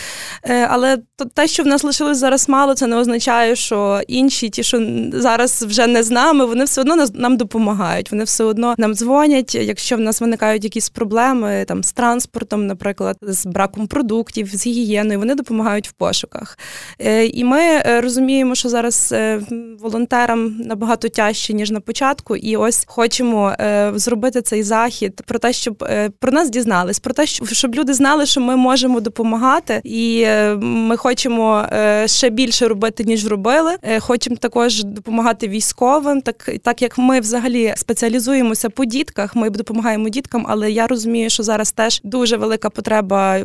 Е, 0.44 0.66
але 0.70 0.98
те, 1.34 1.46
що 1.46 1.62
в 1.62 1.66
нас 1.66 1.84
лишилось 1.84 2.18
зараз 2.18 2.48
мало, 2.48 2.74
це 2.74 2.86
не 2.86 2.96
означає, 2.96 3.56
що 3.56 4.00
інші, 4.08 4.48
ті, 4.48 4.62
що 4.62 4.86
зараз 5.12 5.62
вже 5.62 5.86
не 5.86 6.02
з 6.02 6.10
нами, 6.10 6.44
вони 6.44 6.64
все 6.64 6.80
одно 6.80 7.06
нам 7.14 7.36
допомагають. 7.36 8.10
Вони 8.10 8.24
все 8.24 8.44
одно 8.44 8.74
нам 8.78 8.94
дзвонять. 8.94 9.54
Якщо 9.54 9.96
в 9.96 10.00
нас 10.00 10.20
виникають 10.20 10.64
якісь 10.64 10.88
проблеми 10.88 11.64
там 11.68 11.84
з 11.84 11.92
транспортом, 11.92 12.43
транспортом, 12.44 12.66
наприклад, 12.66 13.16
з 13.22 13.46
браком 13.46 13.86
продуктів, 13.86 14.48
з 14.54 14.66
гігієною, 14.66 15.18
вони 15.18 15.34
допомагають 15.34 15.88
в 15.88 15.92
пошуках. 15.92 16.58
Е, 16.98 17.26
і 17.26 17.44
ми 17.44 17.60
е, 17.60 18.00
розуміємо, 18.00 18.54
що 18.54 18.68
зараз 18.68 19.12
е, 19.12 19.40
волонтерам 19.80 20.56
набагато 20.58 21.08
тяжче, 21.08 21.52
ніж 21.52 21.70
на 21.70 21.80
початку, 21.80 22.36
і 22.36 22.56
ось 22.56 22.84
хочемо 22.86 23.54
зробити 23.94 24.42
цей 24.42 24.62
захід 24.62 25.22
про 25.26 25.38
те, 25.38 25.52
щоб 25.52 25.88
про 26.18 26.32
нас 26.32 26.50
дізнались, 26.50 26.98
про 26.98 27.14
те, 27.14 27.26
щоб 27.26 27.74
люди 27.74 27.94
знали, 27.94 28.26
що 28.26 28.40
ми 28.40 28.56
можемо 28.56 29.00
допомагати, 29.00 29.80
і 29.84 30.26
ми 30.60 30.96
хочемо 30.96 31.66
ще 32.06 32.30
більше 32.30 32.68
робити, 32.68 33.04
ніж 33.04 33.26
робили. 33.26 33.76
Хочемо 33.98 34.36
також 34.36 34.84
допомагати 34.84 35.48
військовим, 35.48 36.20
так 36.20 36.50
так 36.62 36.82
як 36.82 36.98
ми 36.98 37.20
взагалі 37.20 37.74
спеціалізуємося 37.76 38.70
по 38.70 38.84
дітках, 38.84 39.36
ми 39.36 39.50
допомагаємо 39.50 40.08
діткам, 40.08 40.46
але 40.48 40.70
я 40.70 40.86
розумію, 40.86 41.30
що 41.30 41.42
зараз 41.42 41.72
теж 41.72 42.00
дуже 42.04 42.33
дуже 42.34 42.40
велика 42.40 42.70
потреба 42.70 43.40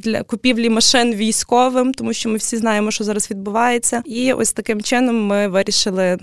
для 0.00 0.22
купівлі 0.22 0.70
машин 0.70 1.14
військовим, 1.14 1.94
тому 1.94 2.12
що 2.12 2.28
ми 2.28 2.36
всі 2.36 2.56
знаємо, 2.56 2.90
що 2.90 3.04
зараз 3.04 3.30
відбувається. 3.30 4.02
І 4.06 4.32
ось 4.32 4.52
таким 4.52 4.82
чином 4.82 5.26
ми 5.26 5.48
вирішили 5.48 6.18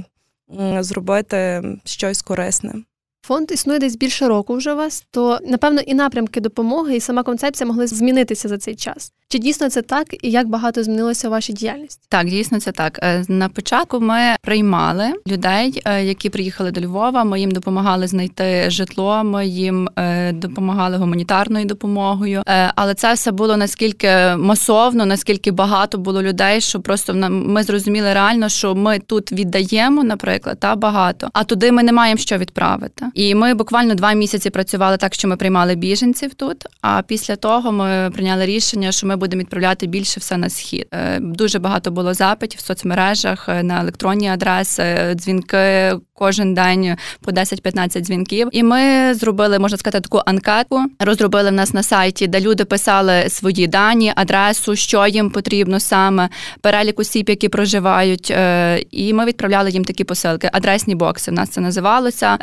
зробити 0.80 1.64
щось 1.86 2.22
корисне. 2.22 2.74
Фонд 3.24 3.52
існує 3.52 3.80
десь 3.80 3.96
більше 3.96 4.28
року 4.28 4.56
вже 4.56 4.74
у 4.74 4.76
вас, 4.76 5.06
то 5.12 5.40
напевно 5.46 5.82
і 5.82 5.94
напрямки 5.94 6.42
допомоги, 6.42 6.96
і 6.96 7.00
сама 7.00 7.24
концепція 7.24 7.68
могли 7.68 7.88
змінитися 7.88 8.48
за 8.48 8.58
цей 8.58 8.76
час. 8.76 9.12
Чи 9.32 9.40
дійсно 9.40 9.70
це 9.70 9.82
так, 9.82 10.08
і 10.22 10.32
як 10.32 10.48
багато 10.48 10.84
змінилося 10.84 11.30
ваша 11.30 11.54
діяльність? 11.54 12.00
Так, 12.10 12.28
дійсно 12.28 12.60
це 12.60 12.72
так. 12.72 13.00
Е, 13.04 13.24
на 13.28 13.50
початку 13.50 14.00
ми 14.00 14.36
приймали 14.42 15.14
людей, 15.28 15.82
е, 15.86 16.06
які 16.06 16.30
приїхали 16.30 16.72
до 16.72 16.82
Львова. 16.82 17.24
Ми 17.24 17.40
їм 17.40 17.52
допомагали 17.52 18.08
знайти 18.08 18.70
житло. 18.70 19.24
Ми 19.24 19.48
їм 19.48 19.90
е, 19.96 20.32
допомагали 20.32 20.98
гуманітарною 20.98 21.66
допомогою. 21.66 22.44
Але 22.76 22.94
це 22.94 23.14
все 23.14 23.32
було 23.32 23.58
наскільки 23.58 24.36
масовно, 24.38 25.06
наскільки 25.06 25.52
багато 25.52 25.98
було 25.98 26.24
людей, 26.24 26.62
що 26.62 26.80
просто 26.80 27.14
ми 27.30 27.64
зрозуміли 27.64 28.14
реально, 28.14 28.50
що 28.50 28.76
ми 28.76 29.00
тут 29.00 29.32
віддаємо, 29.32 30.04
наприклад, 30.04 30.60
та 30.60 30.76
багато, 30.76 31.30
а 31.34 31.44
туди 31.44 31.72
ми 31.72 31.84
не 31.84 31.92
маємо 31.92 32.18
що 32.18 32.38
відправити. 32.38 33.06
І 33.14 33.36
ми 33.36 33.54
буквально 33.54 33.96
два 33.96 34.14
місяці 34.14 34.50
працювали 34.50 34.98
так, 34.98 35.14
що 35.14 35.28
ми 35.28 35.38
приймали 35.38 35.76
біженців 35.76 36.34
тут. 36.34 36.66
А 36.82 37.02
після 37.02 37.36
того 37.36 37.72
ми 37.72 38.12
прийняли 38.14 38.46
рішення, 38.46 38.92
що 38.92 39.08
ми 39.08 39.16
будемо 39.16 39.40
відправляти 39.40 39.88
більше 39.88 40.20
все 40.20 40.38
на 40.38 40.50
схід. 40.50 40.88
Е, 40.94 41.20
дуже 41.20 41.60
багато 41.60 41.92
було 41.92 42.14
запитів 42.14 42.60
в 42.60 42.64
соцмережах 42.64 43.50
е, 43.50 43.64
на 43.64 43.82
електронні 43.82 44.30
адреси, 44.30 45.14
дзвінки 45.16 45.94
кожен 46.22 46.54
день 46.54 46.96
по 47.22 47.32
10-15 47.32 48.02
дзвінків. 48.02 48.50
І 48.52 48.64
ми 48.64 49.14
зробили, 49.14 49.60
можна 49.60 49.78
сказати, 49.78 50.02
таку 50.02 50.22
анкету. 50.26 50.86
Розробили 51.00 51.50
в 51.50 51.54
нас 51.54 51.74
на 51.74 51.84
сайті, 51.84 52.28
де 52.28 52.40
люди 52.40 52.66
писали 52.66 53.30
свої 53.30 53.68
дані, 53.68 54.14
адресу, 54.16 54.76
що 54.76 55.08
їм 55.08 55.30
потрібно 55.30 55.80
саме, 55.80 56.30
перелік 56.62 57.00
осіб, 57.00 57.30
які 57.30 57.50
проживають. 57.50 58.32
Е, 58.32 58.84
і 58.92 59.14
ми 59.14 59.26
відправляли 59.26 59.70
їм 59.70 59.86
такі 59.86 60.04
посилки. 60.04 60.50
Адресні 60.54 60.96
бокси. 60.96 61.32
В 61.32 61.34
нас 61.34 61.50
це 61.50 61.62
називалося. 61.62 62.38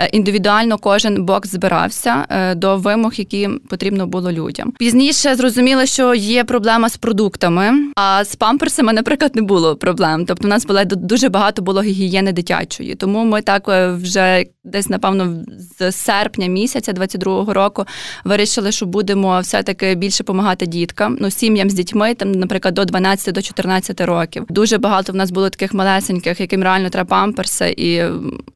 Індивідуально 0.63 0.79
кожен 0.79 1.25
бокс 1.25 1.51
збирався 1.51 2.27
до 2.57 2.77
вимог, 2.77 3.13
які 3.15 3.49
потрібно 3.69 4.07
було 4.07 4.33
людям. 4.33 4.73
Пізніше 4.79 5.35
зрозуміли, 5.35 5.87
що 5.87 6.15
є 6.15 6.45
проблема 6.45 6.89
з 6.89 6.97
продуктами, 6.97 7.73
а 7.97 8.25
з 8.25 8.37
памперсами, 8.37 8.93
наприклад, 8.93 9.37
не 9.37 9.43
було 9.43 9.77
проблем. 9.77 10.25
Тобто, 10.27 10.49
у 10.49 10.51
нас 10.51 10.67
було 10.67 10.85
дуже 10.85 11.29
багато 11.29 11.63
було 11.63 11.83
гігієни 11.83 12.33
дитячої. 12.33 12.95
Тому 12.95 13.25
ми 13.25 13.43
так 13.43 13.69
е, 13.69 13.93
вже 13.93 14.45
десь, 14.69 14.89
напевно, 14.89 15.45
з 15.79 15.93
серпня 15.93 16.47
місяця 16.47 16.93
22-го 16.93 17.55
року 17.55 17.85
вирішили, 18.25 18.73
що 18.73 18.87
будемо 18.87 19.41
все-таки 19.41 19.95
більше 19.95 20.25
допомагати 20.25 20.67
діткам, 20.67 21.17
ну 21.21 21.31
сім'ям 21.31 21.71
з 21.71 21.75
дітьми, 21.75 22.15
там, 22.15 22.33
наприклад, 22.33 22.75
до 22.75 22.85
12 22.85 23.35
до 23.35 23.43
14 23.43 24.01
років. 24.01 24.45
Дуже 24.49 24.79
багато 24.79 25.13
в 25.13 25.17
нас 25.17 25.31
було 25.31 25.51
таких 25.51 25.75
малесеньких, 25.75 26.41
яким 26.41 26.63
реально 26.63 26.91
треба 26.91 27.09
памперси. 27.09 27.75
І 27.77 28.03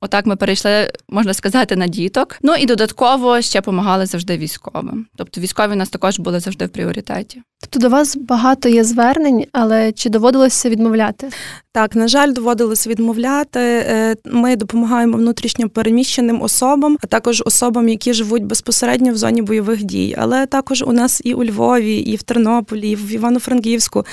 отак 0.00 0.26
ми 0.26 0.36
перейшли, 0.36 0.90
можна 1.08 1.34
сказати, 1.34 1.76
на 1.76 1.86
діток. 1.86 2.38
Ну 2.42 2.54
і 2.54 2.66
додатково 2.66 3.40
ще 3.40 3.58
допомагали 3.58 4.06
завжди 4.06 4.36
військовим. 4.36 5.06
Тобто 5.16 5.40
військові 5.40 5.72
у 5.72 5.76
нас 5.76 5.88
також 5.88 6.18
були 6.18 6.40
завжди 6.40 6.66
в 6.66 6.68
пріоритеті. 6.68 7.42
Тобто 7.60 7.78
до 7.78 7.88
вас 7.88 8.16
багато 8.16 8.68
є 8.68 8.84
звернень, 8.84 9.44
але 9.52 9.92
чи 9.92 10.08
доводилося 10.08 10.70
відмовляти? 10.70 11.28
Так, 11.72 11.96
на 11.96 12.08
жаль, 12.08 12.32
доводилось 12.32 12.86
відмовляти. 12.86 13.60
Е, 13.60 14.14
ми 14.24 14.56
допомагаємо 14.56 15.16
внутрішньо 15.16 15.68
переміщеним 16.02 16.42
особам, 16.42 16.98
а 17.02 17.06
також 17.06 17.42
особам, 17.46 17.88
які 17.88 18.12
живуть 18.12 18.44
безпосередньо 18.44 19.12
в 19.12 19.16
зоні 19.16 19.42
бойових 19.42 19.84
дій. 19.84 20.14
Але 20.18 20.46
також 20.46 20.82
у 20.82 20.92
нас 20.92 21.20
і 21.24 21.34
у 21.34 21.44
Львові, 21.44 21.96
і 21.96 22.16
в 22.16 22.22
Тернополі, 22.22 22.90
і 22.90 22.96
в 22.96 23.12
Івано-Франківську 23.12 24.04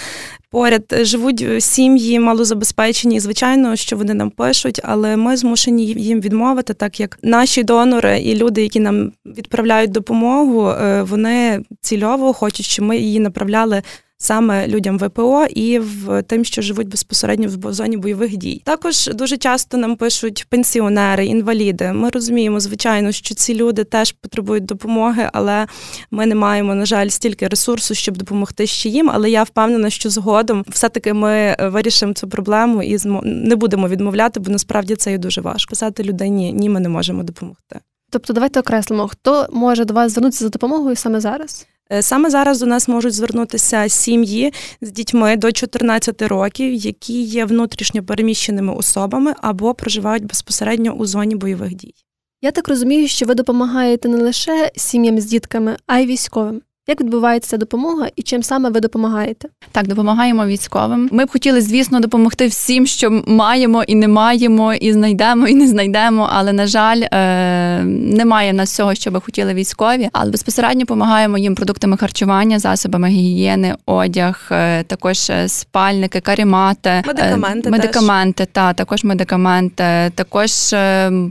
поряд 0.52 0.84
живуть 1.02 1.46
сім'ї 1.60 2.20
малозабезпечені. 2.20 3.16
І, 3.16 3.20
Звичайно, 3.20 3.76
що 3.76 3.98
вони 3.98 4.14
нам 4.14 4.30
пишуть, 4.30 4.82
але 4.84 5.18
ми 5.18 5.38
змушені 5.38 5.86
їм 5.86 6.22
відмовити, 6.22 6.74
так 6.74 7.00
як 7.00 7.20
наші 7.24 7.64
донори 7.64 8.20
і 8.20 8.36
люди, 8.36 8.62
які 8.62 8.80
нам 8.80 9.12
відправляють 9.26 9.92
допомогу, 9.92 10.70
е, 10.70 11.04
вони 11.04 11.64
цільово 11.82 12.34
хочуть, 12.34 12.66
щоб 12.66 12.86
ми 12.86 12.98
її 12.98 13.20
направляли 13.20 13.82
саме 14.22 14.68
людям 14.68 14.98
ВПО 14.98 15.46
і 15.50 15.80
в 15.80 16.22
тим, 16.22 16.46
що 16.46 16.62
живуть 16.62 16.88
безпосередньо 16.88 17.48
в 17.50 17.74
зоні 17.74 17.98
бойових 17.98 18.38
дій. 18.38 18.62
Також 18.66 19.08
дуже 19.08 19.38
часто 19.38 19.78
нам 19.78 19.96
пишуть 19.96 20.46
пенсіонери, 20.50 21.26
інваліди. 21.26 21.94
Ми 21.94 22.10
розуміємо, 22.10 22.60
звичайно, 22.60 23.12
що 23.12 23.36
ці 23.36 23.56
люди 23.56 23.84
теж 23.84 24.12
потребують 24.12 24.66
допомоги, 24.66 25.30
але 25.34 25.68
ми 26.12 26.26
не 26.26 26.36
маємо, 26.36 26.76
на 26.76 26.86
жаль, 26.86 27.08
стільки 27.08 27.48
ресурсу, 27.48 27.96
щоб 27.96 28.18
допомогти 28.18 28.68
ще 28.68 28.90
їм. 28.90 29.10
Але 29.14 29.30
я 29.30 29.44
впевнена, 29.44 29.90
що 29.90 30.10
згодом 30.10 30.66
все-таки 30.70 31.14
ми 31.14 31.56
вирішимо 31.60 32.14
цю 32.14 32.28
проблему 32.28 32.84
і 32.84 32.98
не 33.24 33.56
будемо 33.56 33.88
відмовляти, 33.88 34.40
бо 34.40 34.52
насправді 34.52 34.96
це 34.96 35.12
є 35.12 35.18
дуже 35.18 35.42
важко. 35.42 35.70
Писати 35.70 36.04
людині 36.04 36.54
ні, 36.54 36.70
ми 36.70 36.80
не 36.80 36.90
можемо 36.90 37.24
допомогти. 37.24 37.80
Тобто, 38.10 38.34
давайте 38.34 38.60
окреслимо, 38.60 39.08
хто 39.08 39.48
може 39.52 39.86
до 39.86 39.94
вас 39.94 40.12
звернутися 40.12 40.44
за 40.44 40.50
допомогою 40.50 40.96
саме 40.96 41.20
зараз. 41.20 41.68
Е, 41.92 42.02
саме 42.02 42.30
зараз 42.30 42.60
до 42.60 42.66
нас 42.66 42.88
можуть 42.88 43.14
звернутися 43.14 43.90
сім'ї 43.90 44.54
з 44.82 44.92
дітьми 44.92 45.38
до 45.38 45.52
14 45.52 46.22
років, 46.22 46.74
які 46.74 47.22
є 47.22 47.46
внутрішньо 47.46 48.04
переміщеними 48.04 48.74
особами 48.74 49.34
або 49.42 49.74
проживають 49.74 50.26
безпосередньо 50.26 50.92
у 50.92 51.06
зоні 51.06 51.36
бойових 51.36 51.74
дій. 51.74 51.94
Я 52.42 52.52
так 52.52 52.68
розумію, 52.68 53.08
що 53.08 53.26
ви 53.26 53.36
допомагаєте 53.36 54.10
не 54.10 54.18
лише 54.18 54.72
сім'ям 54.76 55.20
з 55.20 55.26
дітками, 55.26 55.78
а 55.88 56.00
й 56.00 56.06
військовим. 56.06 56.62
Як 56.90 57.02
відбувається 57.02 57.50
ця 57.50 57.58
допомога 57.58 58.08
і 58.16 58.22
чим 58.22 58.44
саме 58.44 58.70
ви 58.70 58.80
допомагаєте? 58.80 59.48
Так, 59.72 59.88
допомагаємо 59.88 60.46
військовим. 60.46 61.10
Ми 61.12 61.26
б 61.26 61.32
хотіли, 61.32 61.62
звісно, 61.62 62.00
допомогти 62.00 62.48
всім, 62.48 62.86
що 62.86 63.24
маємо 63.28 63.84
і 63.84 63.96
не 63.96 64.08
маємо, 64.08 64.74
і 64.74 64.94
знайдемо, 64.94 65.48
і 65.48 65.56
не 65.56 65.68
знайдемо. 65.68 66.30
Але 66.32 66.54
на 66.54 66.68
жаль, 66.68 67.02
е, 67.02 67.84
немає 67.84 68.52
в 68.52 68.56
нас 68.56 68.72
всього, 68.72 68.96
що 68.96 69.12
би 69.12 69.22
хотіли 69.22 69.54
військові. 69.54 70.10
Але 70.14 70.32
безпосередньо 70.32 70.80
допомагаємо 70.80 71.38
їм 71.38 71.56
продуктами 71.56 71.98
харчування, 71.98 72.60
засобами 72.60 73.08
гігієни, 73.08 73.76
одяг, 73.86 74.48
е, 74.52 74.84
також 74.84 75.32
спальники, 75.48 76.22
карімати, 76.22 77.04
медикаменти, 77.08 77.70
медикаменти, 77.70 78.46
та 78.46 78.74
також 78.74 79.04
медикаменти, 79.04 80.12
також 80.16 80.52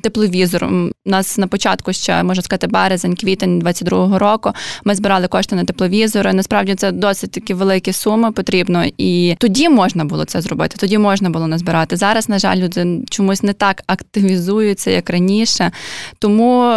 тепловізор. 0.02 0.64
У 0.64 0.90
нас 1.06 1.38
на 1.38 1.46
початку 1.46 1.92
ще 1.92 2.22
можна 2.22 2.42
сказати 2.42 2.66
березень, 2.66 3.16
квітень 3.16 3.62
22-го 3.62 4.18
року. 4.18 4.52
Ми 4.84 4.94
збирали 4.94 5.28
кошти 5.28 5.47
на 5.56 5.64
тепловізори. 5.64 6.32
Насправді 6.32 6.74
це 6.74 6.92
досить 6.92 7.30
такі 7.30 7.54
великі 7.54 7.92
суми 7.92 8.32
потрібно, 8.32 8.84
і 8.98 9.36
тоді 9.38 9.68
можна 9.68 10.04
було 10.04 10.24
це 10.24 10.40
зробити. 10.40 10.76
Тоді 10.78 10.98
можна 10.98 11.30
було 11.30 11.46
назбирати. 11.46 11.96
Зараз, 11.96 12.28
на 12.28 12.38
жаль, 12.38 12.56
люди 12.56 13.00
чомусь 13.10 13.42
не 13.42 13.52
так 13.52 13.82
активізуються, 13.86 14.90
як 14.90 15.10
раніше. 15.10 15.70
Тому 16.18 16.74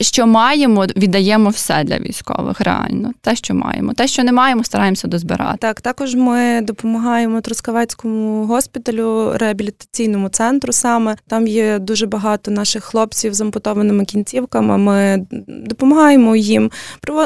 що 0.00 0.26
маємо, 0.26 0.86
віддаємо 0.96 1.50
все 1.50 1.84
для 1.84 1.98
військових. 1.98 2.60
Реально, 2.60 3.12
те, 3.20 3.36
що 3.36 3.54
маємо, 3.54 3.92
те, 3.92 4.06
що 4.06 4.24
не 4.24 4.32
маємо, 4.32 4.64
стараємося 4.64 5.08
дозбирати. 5.08 5.58
Так, 5.60 5.80
також 5.80 6.14
ми 6.14 6.60
допомагаємо 6.62 7.40
Трускавецькому 7.40 8.46
госпіталю, 8.46 9.32
реабілітаційному 9.34 10.28
центру. 10.28 10.72
Саме 10.72 11.16
там 11.28 11.46
є 11.46 11.78
дуже 11.78 12.06
багато 12.06 12.50
наших 12.50 12.84
хлопців 12.84 13.34
з 13.34 13.40
ампутованими 13.40 14.04
кінцівками. 14.04 14.78
Ми 14.78 15.26
допомагаємо 15.46 16.36
їм, 16.36 16.70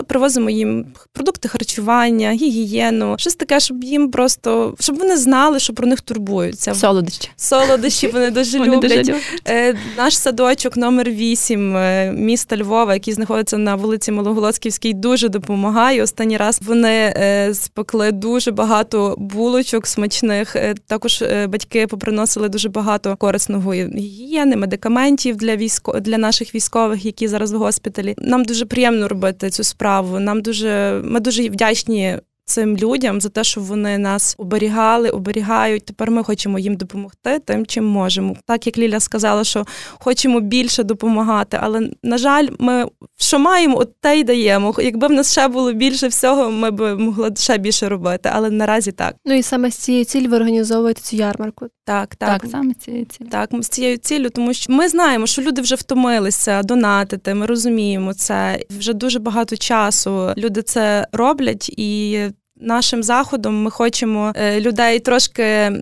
привозимо 0.07 0.50
їм 0.50 0.87
продукти 1.12 1.49
харчування, 1.49 2.33
гігієну, 2.33 3.14
щось 3.18 3.35
таке, 3.35 3.61
щоб 3.61 3.85
їм 3.85 4.11
просто 4.11 4.75
щоб 4.80 4.99
вони 4.99 5.16
знали, 5.16 5.59
що 5.59 5.73
про 5.73 5.87
них 5.87 6.00
турбуються. 6.00 6.75
Солодощі. 6.75 7.30
Солодощі 7.37 8.09
вони 8.09 8.30
дуже 8.38 8.59
вони 8.59 8.76
люблять. 8.76 9.07
Дуже 9.07 9.18
е, 9.49 9.75
Наш 9.97 10.18
садочок 10.18 10.76
номер 10.76 11.11
8 11.11 11.76
е, 11.76 12.12
міста 12.12 12.57
Львова, 12.57 12.95
який 12.95 13.14
знаходиться 13.14 13.59
на 13.59 13.75
вулиці 13.75 14.12
Малоголоцьківській, 14.12 14.95
дуже 14.95 15.28
допомагає. 15.28 16.02
Останній 16.02 16.37
раз 16.37 16.61
вони 16.64 17.14
е, 17.16 17.54
спекли 17.54 18.12
дуже 18.12 18.50
багато 18.50 19.14
булочок 19.18 19.87
смачних. 19.87 20.57
Також 20.87 21.25
батьки 21.49 21.87
поприносили 21.87 22.49
дуже 22.49 22.68
багато 22.68 23.16
корисного 23.16 23.73
гігієни, 23.73 24.57
медикаментів 24.57 25.37
для 25.37 25.57
військо 25.57 26.00
для 26.00 26.18
наших 26.18 26.54
військових, 26.54 27.04
які 27.04 27.28
зараз 27.28 27.52
в 27.52 27.57
госпіталі. 27.57 28.14
Нам 28.18 28.45
дуже 28.45 28.66
приємно 28.66 29.09
робити 29.09 29.50
цю 29.50 29.64
справу. 29.64 30.18
Нам 30.18 30.42
дуже 30.42 30.77
ми 31.04 31.20
дуже 31.20 31.49
вдячні 31.49 32.18
цим 32.49 32.76
людям 32.76 33.21
за 33.21 33.28
те, 33.28 33.45
що 33.45 33.61
вони 33.61 33.99
нас 33.99 34.35
оберігали, 34.38 35.11
оберігають. 35.11 35.85
Тепер 35.85 36.11
ми 36.11 36.25
хочемо 36.25 36.59
їм 36.59 36.76
допомогти 36.76 37.38
тим, 37.38 37.67
чим 37.67 37.87
можемо. 37.87 38.37
Так 38.47 38.67
як 38.67 38.78
Ліля 38.78 39.00
сказала, 39.00 39.45
що 39.45 39.67
хочемо 39.90 40.40
більше 40.40 40.83
допомагати, 40.83 41.59
але 41.61 41.90
на 42.02 42.19
жаль, 42.19 42.49
ми 42.59 42.87
що 43.17 43.38
маємо, 43.38 43.78
от 43.78 44.00
те 44.00 44.19
й 44.19 44.25
даємо. 44.25 44.75
Якби 44.78 45.07
в 45.07 45.12
нас 45.12 45.33
ще 45.33 45.49
було 45.49 45.73
більше 45.73 46.09
всього, 46.09 46.50
ми 46.50 46.71
б 46.71 46.97
могли 46.97 47.31
ще 47.37 47.59
більше 47.59 47.88
робити. 47.88 48.31
Але 48.33 48.50
наразі 48.50 48.93
так. 48.93 49.14
Ну 49.25 49.35
і 49.35 49.43
саме 49.43 49.71
з 49.71 49.75
цією 49.75 50.05
цілі 50.05 50.28
ви 50.28 50.37
організовуєте 50.37 51.00
цю 51.00 51.17
ярмарку. 51.17 51.67
Так, 51.85 52.17
так, 52.17 52.40
так 52.43 52.50
саме 52.50 52.75
цією 52.75 53.05
цілі. 53.05 53.28
Так, 53.28 53.50
з 53.61 53.69
цією 53.69 53.97
ціллю, 53.97 54.31
тому 54.31 54.55
що 54.55 54.73
ми 54.73 54.88
знаємо, 54.88 55.26
що 55.26 55.43
люди 55.43 55.62
вже 55.62 55.75
втомилися 55.75 56.62
донатити. 56.62 57.35
Ми 57.35 57.47
розуміємо 57.47 58.14
це. 58.14 58.61
Вже 58.78 58.93
дуже 58.93 59.19
багато 59.19 59.57
часу 59.57 60.33
люди 60.37 60.62
це 60.62 61.07
роблять 61.12 61.69
і. 61.69 62.19
Нашим 62.61 63.03
заходом 63.03 63.62
ми 63.62 63.71
хочемо 63.71 64.33
е, 64.37 64.61
людей 64.61 64.99
трошки 64.99 65.73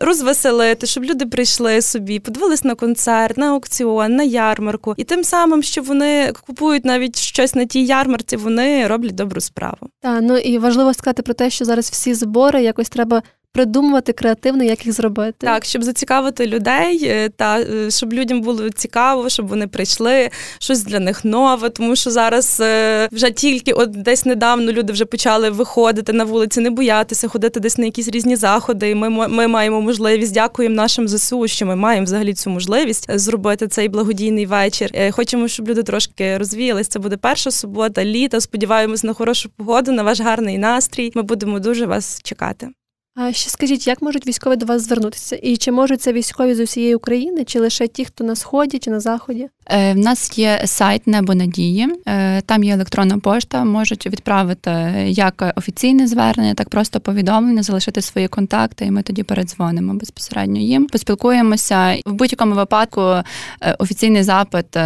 розвеселити, 0.00 0.86
щоб 0.86 1.04
люди 1.04 1.26
прийшли 1.26 1.82
собі, 1.82 2.18
подивились 2.18 2.64
на 2.64 2.74
концерт, 2.74 3.38
на 3.38 3.50
аукціон, 3.50 4.16
на 4.16 4.22
ярмарку, 4.22 4.94
і 4.96 5.04
тим 5.04 5.24
самим, 5.24 5.62
що 5.62 5.82
вони 5.82 6.32
купують 6.46 6.84
навіть 6.84 7.18
щось 7.18 7.54
на 7.54 7.64
тій 7.64 7.84
ярмарці, 7.84 8.36
вони 8.36 8.86
роблять 8.86 9.14
добру 9.14 9.40
справу. 9.40 9.88
Так, 10.00 10.20
ну 10.22 10.36
і 10.36 10.58
важливо 10.58 10.94
сказати 10.94 11.22
про 11.22 11.34
те, 11.34 11.50
що 11.50 11.64
зараз 11.64 11.90
всі 11.90 12.14
збори 12.14 12.62
якось 12.62 12.88
треба 12.88 13.22
придумувати 13.52 14.12
креативно, 14.12 14.64
як 14.64 14.86
їх 14.86 14.94
зробити. 14.94 15.46
Так, 15.46 15.64
щоб 15.64 15.82
зацікавити 15.82 16.46
людей, 16.46 17.00
е, 17.04 17.28
та 17.28 17.60
е, 17.60 17.90
щоб 17.90 18.12
людям 18.12 18.40
було 18.40 18.70
цікаво, 18.70 19.28
щоб 19.28 19.48
вони 19.48 19.66
прийшли, 19.66 20.30
щось 20.58 20.84
для 20.84 21.00
них 21.00 21.24
нове, 21.24 21.68
тому 21.68 21.96
що 21.96 22.10
зараз 22.10 22.60
е, 22.60 23.08
вже 23.12 23.30
тільки 23.30 23.72
от 23.72 23.90
десь 23.90 24.24
недавно 24.24 24.72
люди 24.72 24.92
вже 24.92 25.04
почали 25.04 25.50
виходити 25.50 26.12
на 26.12 26.24
вулиці, 26.24 26.60
не 26.60 26.70
боятися, 26.70 27.28
ходити 27.28 27.60
десь 27.60 27.78
на 27.78 27.84
якісь 27.84 28.08
різні 28.08 28.36
заходи. 28.36 28.90
І 28.90 28.94
ми 28.94 29.10
ми 29.28 29.46
маємо 29.46 29.80
можливість. 29.80 30.34
Дякуємо 30.34 30.74
нашим 30.74 31.08
ЗСУ, 31.08 31.48
що 31.48 31.66
ми 31.66 31.76
маємо 31.76 32.04
взагалі 32.04 32.34
цю 32.34 32.50
можливість 32.50 33.18
зробити 33.18 33.68
цей 33.68 33.88
благодійний 33.88 34.46
вечір. 34.46 34.90
Хочемо, 35.10 35.48
щоб 35.48 35.68
люди 35.68 35.82
трошки 35.82 36.38
розвіялись. 36.38 36.88
Це 36.88 36.98
буде 36.98 37.16
перша 37.16 37.50
субота, 37.50 38.04
літа. 38.04 38.40
Сподіваємось 38.40 39.04
на 39.04 39.14
хорошу 39.14 39.50
погоду, 39.56 39.92
на 39.92 40.02
ваш 40.02 40.20
гарний 40.20 40.58
настрій. 40.58 41.12
Ми 41.14 41.22
будемо 41.22 41.58
дуже 41.58 41.86
вас 41.86 42.20
чекати. 42.22 42.68
А 43.14 43.32
ще 43.32 43.50
скажіть, 43.50 43.86
як 43.86 44.02
можуть 44.02 44.26
військові 44.26 44.56
до 44.56 44.66
вас 44.66 44.82
звернутися? 44.82 45.36
І 45.42 45.56
чи 45.56 45.72
можуть 45.72 46.02
це 46.02 46.12
військові 46.12 46.54
з 46.54 46.60
усієї 46.60 46.94
України, 46.94 47.44
чи 47.44 47.60
лише 47.60 47.88
ті, 47.88 48.04
хто 48.04 48.24
на 48.24 48.36
сході 48.36 48.78
чи 48.78 48.90
на 48.90 49.00
заході? 49.00 49.48
Е, 49.66 49.92
в 49.92 49.98
нас 49.98 50.38
є 50.38 50.62
сайт 50.64 51.06
Небо 51.06 51.34
Надії, 51.34 51.88
е, 52.08 52.40
там 52.40 52.64
є 52.64 52.74
електронна 52.74 53.18
пошта. 53.18 53.64
Можуть 53.64 54.06
відправити 54.06 54.70
як 55.08 55.52
офіційне 55.56 56.06
звернення, 56.06 56.54
так 56.54 56.68
просто 56.68 57.00
повідомлення, 57.00 57.62
залишити 57.62 58.02
свої 58.02 58.28
контакти, 58.28 58.84
і 58.84 58.90
ми 58.90 59.02
тоді 59.02 59.22
передзвонимо 59.22 59.94
безпосередньо 59.94 60.60
їм. 60.60 60.86
Поспілкуємося 60.86 61.96
в 62.06 62.12
будь-якому 62.12 62.54
випадку. 62.54 63.00
Е, 63.00 63.24
офіційний 63.78 64.22
запит, 64.22 64.76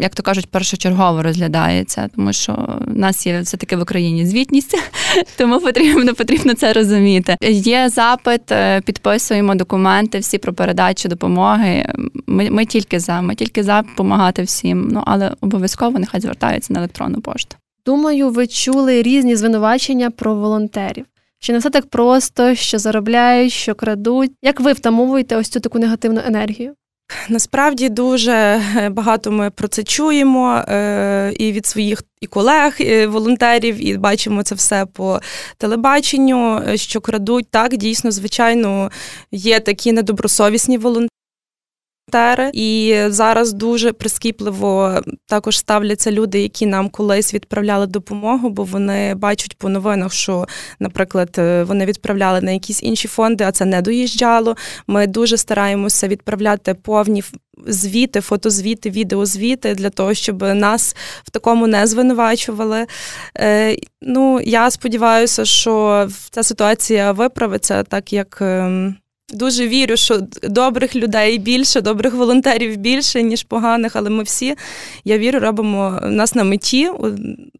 як 0.00 0.14
то 0.14 0.22
кажуть, 0.22 0.50
першочергово 0.50 1.22
розглядається, 1.22 2.08
тому 2.14 2.32
що 2.32 2.80
в 2.86 2.98
нас 2.98 3.26
є 3.26 3.40
все 3.40 3.56
таки 3.56 3.76
в 3.76 3.82
Україні 3.82 4.26
звітність, 4.26 4.76
тому 5.36 5.60
потрібно 5.60 6.14
потрібно 6.14 6.54
це 6.54 6.72
розуміти. 6.72 7.36
Є 7.54 7.88
запит, 7.88 8.42
підписуємо 8.84 9.54
документи, 9.54 10.18
всі 10.18 10.38
про 10.38 10.52
передачу 10.52 11.08
допомоги. 11.08 11.86
Ми 12.26 12.50
ми 12.50 12.66
тільки 12.66 13.00
за, 13.00 13.20
ми 13.20 13.34
тільки 13.34 13.62
за 13.62 13.82
допомагати 13.82 14.42
всім. 14.42 14.88
Ну 14.92 15.02
але 15.06 15.32
обов'язково 15.40 15.98
нехай 15.98 16.20
звертаються 16.20 16.72
на 16.72 16.80
електронну 16.80 17.20
пошту. 17.20 17.56
Думаю, 17.86 18.30
ви 18.30 18.46
чули 18.46 19.02
різні 19.02 19.36
звинувачення 19.36 20.10
про 20.10 20.34
волонтерів. 20.34 21.04
Що 21.38 21.52
не 21.52 21.58
все 21.58 21.70
так 21.70 21.86
просто, 21.86 22.54
що 22.54 22.78
заробляють, 22.78 23.52
що 23.52 23.74
крадуть. 23.74 24.32
Як 24.42 24.60
ви 24.60 24.72
втамовуєте 24.72 25.36
ось 25.36 25.48
цю 25.48 25.60
таку 25.60 25.78
негативну 25.78 26.20
енергію? 26.26 26.74
Насправді 27.28 27.88
дуже 27.88 28.32
е, 28.32 28.88
багато 28.90 29.30
ми 29.30 29.50
про 29.50 29.68
це 29.68 29.82
чуємо 29.82 30.54
е, 30.68 31.32
і 31.38 31.52
від 31.52 31.66
своїх 31.66 32.02
і 32.20 32.26
колег, 32.26 32.76
і 32.78 33.06
волонтерів, 33.06 33.86
і 33.86 33.96
бачимо 33.96 34.42
це 34.42 34.54
все 34.54 34.86
по 34.86 35.20
телебаченню, 35.58 36.62
е, 36.68 36.76
що 36.76 37.00
крадуть. 37.00 37.46
Так, 37.50 37.76
дійсно, 37.76 38.10
звичайно, 38.10 38.90
є 39.32 39.60
такі 39.60 39.92
недобросовісні 39.92 40.78
волонтери. 40.78 41.08
І 42.52 43.00
зараз 43.06 43.52
дуже 43.52 43.92
прискіпливо 43.92 45.00
також 45.26 45.58
ставляться 45.58 46.12
люди, 46.12 46.42
які 46.42 46.66
нам 46.66 46.88
колись 46.88 47.34
відправляли 47.34 47.86
допомогу, 47.86 48.50
бо 48.50 48.64
вони 48.64 49.14
бачать 49.14 49.58
по 49.58 49.68
новинах, 49.68 50.12
що, 50.12 50.46
наприклад, 50.80 51.34
е, 51.38 51.64
вони 51.64 51.86
відправляли 51.86 52.40
на 52.40 52.50
якісь 52.50 52.82
інші 52.82 53.08
фонди, 53.08 53.44
а 53.44 53.52
це 53.52 53.64
не 53.64 53.82
доїжджало. 53.82 54.56
Ми 54.86 55.06
дуже 55.06 55.36
стараємося 55.36 56.08
відправляти 56.08 56.74
повні 56.74 57.22
звіти, 57.66 58.20
фотозвіти, 58.20 58.90
відеозвіти 58.90 59.74
для 59.74 59.90
того, 59.90 60.14
щоб 60.14 60.42
нас 60.42 60.96
в 61.24 61.30
такому 61.30 61.66
не 61.66 61.86
звинувачували. 61.86 62.86
Е, 63.38 63.76
Ну, 64.06 64.40
я 64.40 64.70
сподіваюся, 64.70 65.44
що 65.44 66.08
ця 66.30 66.42
ситуація 66.42 67.12
виправиться, 67.12 67.82
так 67.82 68.12
як. 68.12 68.38
Ем, 68.40 68.96
Дуже 69.32 69.68
вірю, 69.68 69.96
що 69.96 70.20
добрих 70.42 70.96
людей 70.96 71.38
більше, 71.38 71.80
добрих 71.80 72.14
волонтерів 72.14 72.76
більше, 72.76 73.22
ніж 73.22 73.42
поганих, 73.42 73.96
але 73.96 74.10
ми 74.10 74.22
всі, 74.22 74.54
я 75.04 75.18
вірю, 75.18 75.38
робимо 75.38 76.00
нас 76.02 76.34
на 76.34 76.44
меті 76.44 76.90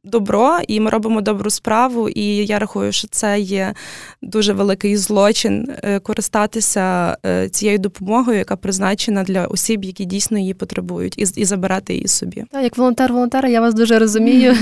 добро, 0.04 0.58
і 0.68 0.80
ми 0.80 0.90
робимо 0.90 1.20
добру 1.20 1.50
справу. 1.50 2.08
І 2.08 2.46
я 2.46 2.58
рахую, 2.58 2.92
що 2.92 3.08
це 3.08 3.40
є 3.40 3.74
дуже 4.22 4.52
великий 4.52 4.96
злочин 4.96 5.68
е, 5.82 6.00
користатися 6.00 7.16
е, 7.26 7.48
цією 7.48 7.78
допомогою, 7.78 8.38
яка 8.38 8.56
призначена 8.56 9.22
для 9.22 9.46
осіб, 9.46 9.84
які 9.84 10.04
дійсно 10.04 10.38
її 10.38 10.54
потребують, 10.54 11.18
і 11.18 11.40
і 11.40 11.44
забирати 11.44 11.94
її 11.94 12.08
собі. 12.08 12.44
Так, 12.50 12.62
як 12.62 12.76
волонтер 12.76 13.12
волонтера, 13.12 13.48
я 13.48 13.60
вас 13.60 13.74
дуже 13.74 13.98
розумію 13.98 14.56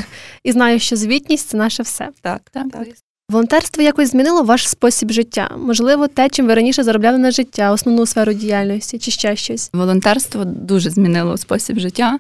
і 0.45 0.53
знаю, 0.53 0.79
що 0.79 0.97
звітність 0.97 1.49
це 1.49 1.57
наше 1.57 1.83
все. 1.83 2.09
Так, 2.23 2.41
так. 2.53 2.71
так. 2.73 2.88
Волонтерство 3.29 3.83
якось 3.83 4.11
змінило 4.11 4.43
ваш 4.43 4.69
спосіб 4.69 5.13
життя? 5.13 5.51
Можливо, 5.59 6.09
те, 6.09 6.29
чим 6.29 6.47
ви 6.47 6.55
раніше 6.55 6.83
заробляли 6.83 7.19
на 7.19 7.31
життя, 7.31 7.71
основну 7.73 8.07
сферу 8.07 8.33
діяльності 8.33 8.99
чи 8.99 9.11
ще 9.11 9.37
щось? 9.37 9.71
Волонтерство 9.73 10.45
дуже 10.45 10.91
змінило 10.91 11.37
спосіб 11.37 11.79
життя. 11.79 12.19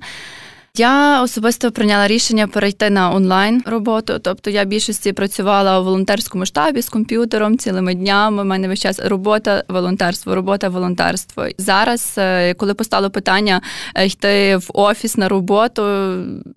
Я 0.76 1.22
особисто 1.22 1.72
прийняла 1.72 2.08
рішення 2.08 2.46
перейти 2.46 2.90
на 2.90 3.14
онлайн 3.14 3.62
роботу. 3.66 4.18
Тобто 4.22 4.50
я 4.50 4.64
більшості 4.64 5.12
працювала 5.12 5.80
у 5.80 5.84
волонтерському 5.84 6.46
штабі 6.46 6.82
з 6.82 6.88
комп'ютером 6.88 7.58
цілими 7.58 7.94
днями. 7.94 8.42
У 8.42 8.44
мене 8.44 8.68
весь 8.68 8.80
час 8.80 9.00
робота, 9.04 9.64
волонтерство, 9.68 10.34
робота, 10.34 10.68
волонтерство. 10.68 11.46
Зараз, 11.58 12.14
е, 12.18 12.54
коли 12.54 12.74
постало 12.74 13.10
питання 13.10 13.60
е, 13.94 14.06
йти 14.06 14.56
в 14.56 14.70
офіс 14.74 15.16
на 15.16 15.28
роботу, 15.28 15.82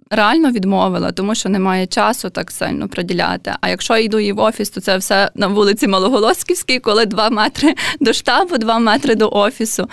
реально 0.09 0.51
відмовила, 0.51 1.11
тому 1.11 1.35
що 1.35 1.49
немає 1.49 1.87
часу 1.87 2.29
так 2.29 2.51
сильно 2.51 2.87
приділяти. 2.87 3.53
А 3.61 3.69
якщо 3.69 3.97
йду 3.97 4.19
і 4.19 4.31
в 4.31 4.39
офіс, 4.39 4.69
то 4.69 4.81
це 4.81 4.97
все 4.97 5.31
на 5.35 5.47
вулиці 5.47 5.87
Малоголосківській, 5.87 6.79
коли 6.79 7.05
два 7.05 7.29
метри 7.29 7.73
до 7.99 8.13
штабу, 8.13 8.57
два 8.57 8.79
метри 8.79 9.15
до 9.15 9.29
офісу. 9.29 9.89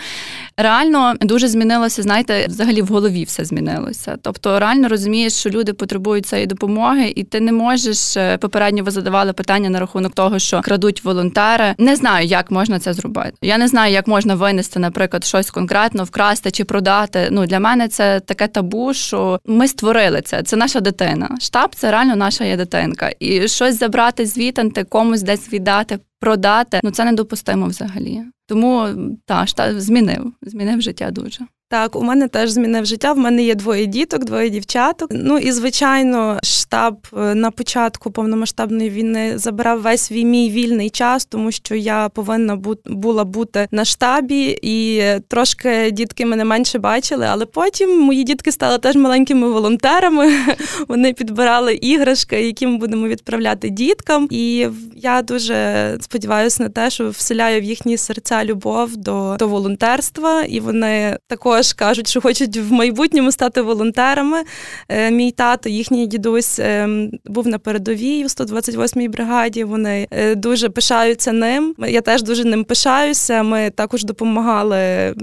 Реально 0.56 1.14
дуже 1.20 1.48
змінилося, 1.48 2.02
знаєте, 2.02 2.46
взагалі 2.46 2.82
в 2.82 2.86
голові 2.86 3.24
все 3.24 3.44
змінилося. 3.44 4.16
Тобто, 4.22 4.58
реально 4.58 4.88
розумієш, 4.88 5.32
що 5.32 5.50
люди 5.50 5.72
потребують 5.72 6.26
цієї 6.26 6.46
допомоги, 6.46 7.12
і 7.16 7.22
ти 7.24 7.40
не 7.40 7.52
можеш 7.52 8.16
е, 8.16 8.36
попередньо 8.36 8.82
ви 8.82 8.90
задавали 8.90 9.32
питання 9.32 9.70
на 9.70 9.80
рахунок 9.80 10.14
того, 10.14 10.38
що 10.38 10.60
крадуть 10.60 11.04
волонтери. 11.04 11.74
Не 11.78 11.96
знаю, 11.96 12.26
як 12.26 12.50
можна 12.50 12.78
це 12.78 12.92
зробити. 12.92 13.32
Я 13.42 13.58
не 13.58 13.68
знаю, 13.68 13.92
як 13.92 14.06
можна 14.08 14.34
винести, 14.34 14.78
наприклад, 14.78 15.24
щось 15.24 15.50
конкретно, 15.50 16.04
вкрасти 16.04 16.50
чи 16.50 16.64
продати. 16.64 17.28
Ну 17.30 17.46
для 17.46 17.60
мене 17.60 17.88
це 17.88 18.20
таке 18.20 18.48
табу, 18.48 18.94
що 18.94 19.40
ми 19.46 19.68
створили 19.68 20.20
це. 20.20 20.42
Це 20.42 20.56
наша 20.56 20.80
дитина. 20.80 21.36
Штаб 21.40 21.74
це 21.74 21.90
реально 21.90 22.16
наша 22.16 22.44
є 22.44 22.56
дитинка. 22.56 23.10
І 23.20 23.48
щось 23.48 23.78
забрати 23.78 24.26
звітанти, 24.26 24.84
комусь 24.84 25.22
десь 25.22 25.52
віддати. 25.52 25.98
Продати 26.22 26.80
ну 26.84 26.90
це 26.90 27.04
недопустимо 27.04 27.66
взагалі. 27.66 28.22
Тому 28.46 28.88
та 29.26 29.46
штат 29.46 29.82
змінив, 29.82 30.32
змінив 30.42 30.80
життя 30.80 31.10
дуже. 31.10 31.40
Так, 31.72 31.96
у 31.96 32.02
мене 32.02 32.28
теж 32.28 32.50
змінив 32.50 32.86
життя. 32.86 33.12
В 33.12 33.18
мене 33.18 33.44
є 33.44 33.54
двоє 33.54 33.86
діток, 33.86 34.24
двоє 34.24 34.50
дівчаток. 34.50 35.08
Ну 35.12 35.38
і 35.38 35.52
звичайно, 35.52 36.38
штаб 36.42 37.06
е, 37.16 37.34
на 37.34 37.50
початку 37.50 38.10
повномасштабної 38.10 38.90
війни 38.90 39.32
забирав 39.38 39.82
весь 39.82 40.10
мій 40.10 40.50
вільний 40.50 40.90
час, 40.90 41.24
тому 41.24 41.52
що 41.52 41.74
я 41.74 42.08
повинна 42.08 42.58
була 42.86 43.24
бути 43.24 43.68
на 43.70 43.84
штабі, 43.84 44.58
і 44.62 45.02
трошки 45.28 45.90
дітки 45.90 46.26
мене 46.26 46.44
менше 46.44 46.78
бачили. 46.78 47.26
Але 47.30 47.46
потім 47.46 48.00
мої 48.00 48.24
дітки 48.24 48.52
стали 48.52 48.78
теж 48.78 48.96
маленькими 48.96 49.50
волонтерами. 49.50 50.32
Вони 50.88 51.12
підбирали 51.12 51.74
іграшки, 51.74 52.40
які 52.40 52.66
ми 52.66 52.78
будемо 52.78 53.08
відправляти 53.08 53.70
діткам. 53.70 54.28
І 54.30 54.68
я 54.96 55.22
дуже 55.22 55.96
сподіваюся 56.00 56.62
на 56.62 56.68
те, 56.68 56.90
що 56.90 57.10
вселяю 57.10 57.60
в 57.60 57.64
їхні 57.64 57.96
серця 57.96 58.44
любов 58.44 58.96
до, 58.96 59.36
до 59.38 59.48
волонтерства, 59.48 60.42
і 60.42 60.60
вони 60.60 61.18
також 61.28 61.61
також 61.62 61.72
кажуть, 61.72 62.08
що 62.08 62.20
хочуть 62.20 62.56
в 62.56 62.72
майбутньому 62.72 63.32
стати 63.32 63.62
волонтерами. 63.62 64.42
Е, 64.88 65.10
мій 65.10 65.30
тато, 65.30 65.68
їхній 65.68 66.06
дідусь 66.06 66.58
е, 66.58 66.88
був 67.24 67.48
на 67.48 67.58
передовій 67.58 68.24
у 68.24 68.26
128-й 68.26 69.08
бригаді. 69.08 69.64
Вони 69.64 70.08
е, 70.10 70.34
дуже 70.34 70.68
пишаються 70.68 71.32
ним. 71.32 71.74
Я 71.78 72.00
теж 72.00 72.22
дуже 72.22 72.44
ним 72.44 72.64
пишаюся. 72.64 73.42
Ми 73.42 73.70
також 73.70 74.04
допомагали. 74.04 75.14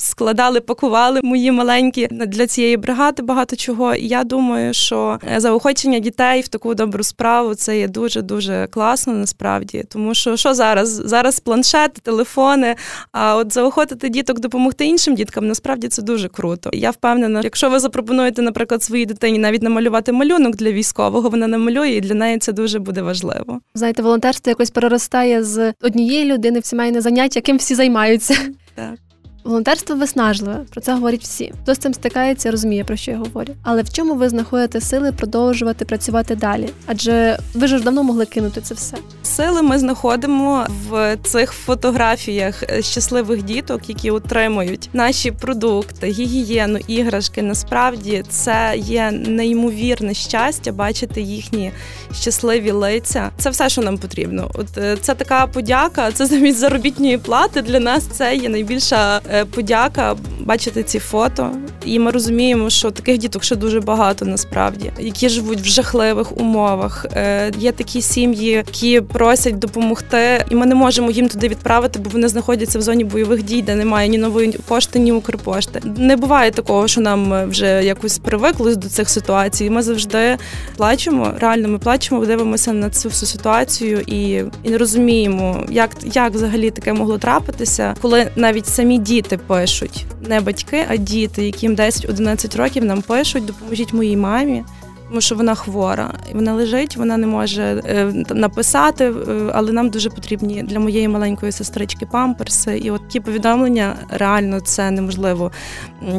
Складали, 0.00 0.60
пакували 0.60 1.20
мої 1.22 1.52
маленькі 1.52 2.08
для 2.10 2.46
цієї 2.46 2.76
бригади 2.76 3.22
багато 3.22 3.56
чого. 3.56 3.94
І 3.94 4.06
я 4.06 4.24
думаю, 4.24 4.74
що 4.74 5.18
заохочення 5.36 5.98
дітей 5.98 6.40
в 6.40 6.48
таку 6.48 6.74
добру 6.74 7.02
справу 7.02 7.54
це 7.54 7.78
є 7.78 7.88
дуже 7.88 8.22
дуже 8.22 8.68
класно 8.70 9.12
насправді. 9.12 9.84
Тому 9.88 10.14
що 10.14 10.36
що 10.36 10.54
зараз? 10.54 10.88
Зараз 10.88 11.40
планшети, 11.40 12.00
телефони. 12.02 12.74
А 13.12 13.36
от 13.36 13.52
заохотити 13.52 14.08
діток 14.08 14.40
допомогти 14.40 14.86
іншим 14.86 15.14
діткам 15.14 15.48
насправді 15.48 15.87
насправді 15.88 15.94
це 15.94 16.02
дуже 16.02 16.28
круто. 16.28 16.70
Я 16.72 16.90
впевнена, 16.90 17.40
якщо 17.44 17.70
ви 17.70 17.78
запропонуєте, 17.78 18.42
наприклад, 18.42 18.82
своїй 18.82 19.06
дитині 19.06 19.38
навіть 19.38 19.62
намалювати 19.62 20.12
малюнок 20.12 20.56
для 20.56 20.72
військового, 20.72 21.28
вона 21.28 21.46
намалює, 21.46 21.88
і 21.88 22.00
для 22.00 22.14
неї 22.14 22.38
це 22.38 22.52
дуже 22.52 22.78
буде 22.78 23.02
важливо. 23.02 23.60
Знаєте, 23.74 24.02
волонтерство 24.02 24.50
якось 24.50 24.70
переростає 24.70 25.42
з 25.44 25.72
однієї 25.82 26.24
людини 26.24 26.60
в 26.60 26.64
сімейне 26.64 27.00
заняття, 27.00 27.38
яким 27.38 27.56
всі 27.56 27.74
займаються. 27.74 28.34
Так. 28.74 29.07
Волонтерство 29.48 29.96
виснажливе, 29.96 30.60
про 30.70 30.80
це 30.80 30.94
говорять 30.94 31.22
всі. 31.22 31.52
Хто 31.62 31.74
з 31.74 31.78
цим 31.78 31.94
стикається, 31.94 32.50
розуміє, 32.50 32.84
про 32.84 32.96
що 32.96 33.10
я 33.10 33.16
говорю. 33.16 33.54
Але 33.62 33.82
в 33.82 33.92
чому 33.92 34.14
ви 34.14 34.28
знаходите 34.28 34.80
сили 34.80 35.12
продовжувати 35.12 35.84
працювати 35.84 36.36
далі? 36.36 36.68
Адже 36.86 37.38
ви 37.54 37.66
ж 37.66 37.80
давно 37.80 38.02
могли 38.02 38.26
кинути 38.26 38.60
це 38.60 38.74
все. 38.74 38.96
Сили 39.22 39.62
ми 39.62 39.78
знаходимо 39.78 40.66
в 40.88 41.16
цих 41.16 41.52
фотографіях 41.52 42.64
щасливих 42.80 43.42
діток, 43.42 43.88
які 43.88 44.10
отримують 44.10 44.90
наші 44.92 45.30
продукти, 45.30 46.06
гігієну, 46.06 46.78
іграшки. 46.86 47.42
Насправді 47.42 48.24
це 48.28 48.74
є 48.76 49.10
неймовірне 49.10 50.14
щастя 50.14 50.72
бачити 50.72 51.20
їхні 51.20 51.72
щасливі 52.14 52.70
лиця. 52.70 53.30
Це 53.38 53.50
все, 53.50 53.68
що 53.68 53.82
нам 53.82 53.98
потрібно. 53.98 54.50
От 54.54 54.78
е, 54.78 54.96
це 55.00 55.14
така 55.14 55.46
подяка. 55.46 56.12
Це 56.12 56.26
замість 56.26 56.58
заробітної 56.58 57.18
плати 57.18 57.62
для 57.62 57.80
нас. 57.80 58.04
Це 58.04 58.36
є 58.36 58.48
найбільша. 58.48 59.20
Е, 59.38 59.44
подяка 59.44 60.16
бачити 60.40 60.82
ці 60.82 60.98
фото, 60.98 61.50
і 61.84 61.98
ми 61.98 62.10
розуміємо, 62.10 62.70
що 62.70 62.90
таких 62.90 63.18
діток 63.18 63.44
ще 63.44 63.56
дуже 63.56 63.80
багато 63.80 64.24
насправді, 64.24 64.92
які 64.98 65.28
живуть 65.28 65.60
в 65.60 65.64
жахливих 65.64 66.36
умовах. 66.40 67.06
Е, 67.12 67.52
є 67.58 67.72
такі 67.72 68.02
сім'ї, 68.02 68.46
які 68.46 69.00
просять 69.00 69.58
допомогти, 69.58 70.44
і 70.50 70.54
ми 70.54 70.66
не 70.66 70.74
можемо 70.74 71.10
їм 71.10 71.28
туди 71.28 71.48
відправити, 71.48 71.98
бо 71.98 72.10
вони 72.10 72.28
знаходяться 72.28 72.78
в 72.78 72.82
зоні 72.82 73.04
бойових 73.04 73.42
дій, 73.42 73.62
де 73.62 73.74
немає 73.74 74.08
ні 74.08 74.18
нової 74.18 74.52
пошти, 74.52 74.98
ні 74.98 75.12
Укрпошти. 75.12 75.82
Не 75.96 76.16
буває 76.16 76.50
такого, 76.50 76.88
що 76.88 77.00
нам 77.00 77.50
вже 77.50 77.84
якось 77.84 78.18
привиклось 78.18 78.76
до 78.76 78.88
цих 78.88 79.10
ситуацій. 79.10 79.70
Ми 79.70 79.82
завжди 79.82 80.36
плачемо. 80.76 81.32
Реально, 81.38 81.68
ми 81.68 81.78
плачемо, 81.78 82.26
дивимося 82.26 82.72
на 82.72 82.90
цю 82.90 83.08
всю 83.08 83.28
ситуацію 83.28 84.00
і 84.06 84.28
і 84.62 84.70
не 84.70 84.78
розуміємо, 84.78 85.64
як 85.70 85.90
як 86.04 86.32
взагалі 86.32 86.70
таке 86.70 86.92
могло 86.92 87.18
трапитися, 87.18 87.94
коли 88.02 88.30
навіть 88.36 88.66
самі 88.66 88.98
діти 88.98 89.27
діти 89.28 89.42
пишуть, 89.46 90.06
не 90.28 90.40
батьки, 90.40 90.86
а 90.90 90.96
діти, 90.96 91.46
яким 91.46 91.76
10-11 91.76 92.56
років 92.56 92.84
нам 92.84 93.02
пишуть, 93.02 93.44
допоможіть 93.44 93.92
моїй 93.92 94.16
мамі. 94.16 94.64
Тому 95.08 95.20
що 95.20 95.34
вона 95.34 95.54
хвора, 95.54 96.14
вона 96.34 96.54
лежить, 96.54 96.96
вона 96.96 97.16
не 97.16 97.26
може 97.26 97.82
е, 97.86 98.24
написати, 98.34 99.04
е, 99.04 99.50
але 99.54 99.72
нам 99.72 99.90
дуже 99.90 100.10
потрібні 100.10 100.62
для 100.62 100.80
моєї 100.80 101.08
маленької 101.08 101.52
сестрички 101.52 102.06
памперси. 102.06 102.78
І 102.78 102.90
от 102.90 103.08
ті 103.08 103.20
повідомлення 103.20 103.96
реально 104.10 104.60
це 104.60 104.90
неможливо 104.90 105.52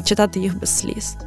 читати 0.06 0.40
їх 0.40 0.60
без 0.60 0.80
сліз. 0.80 1.18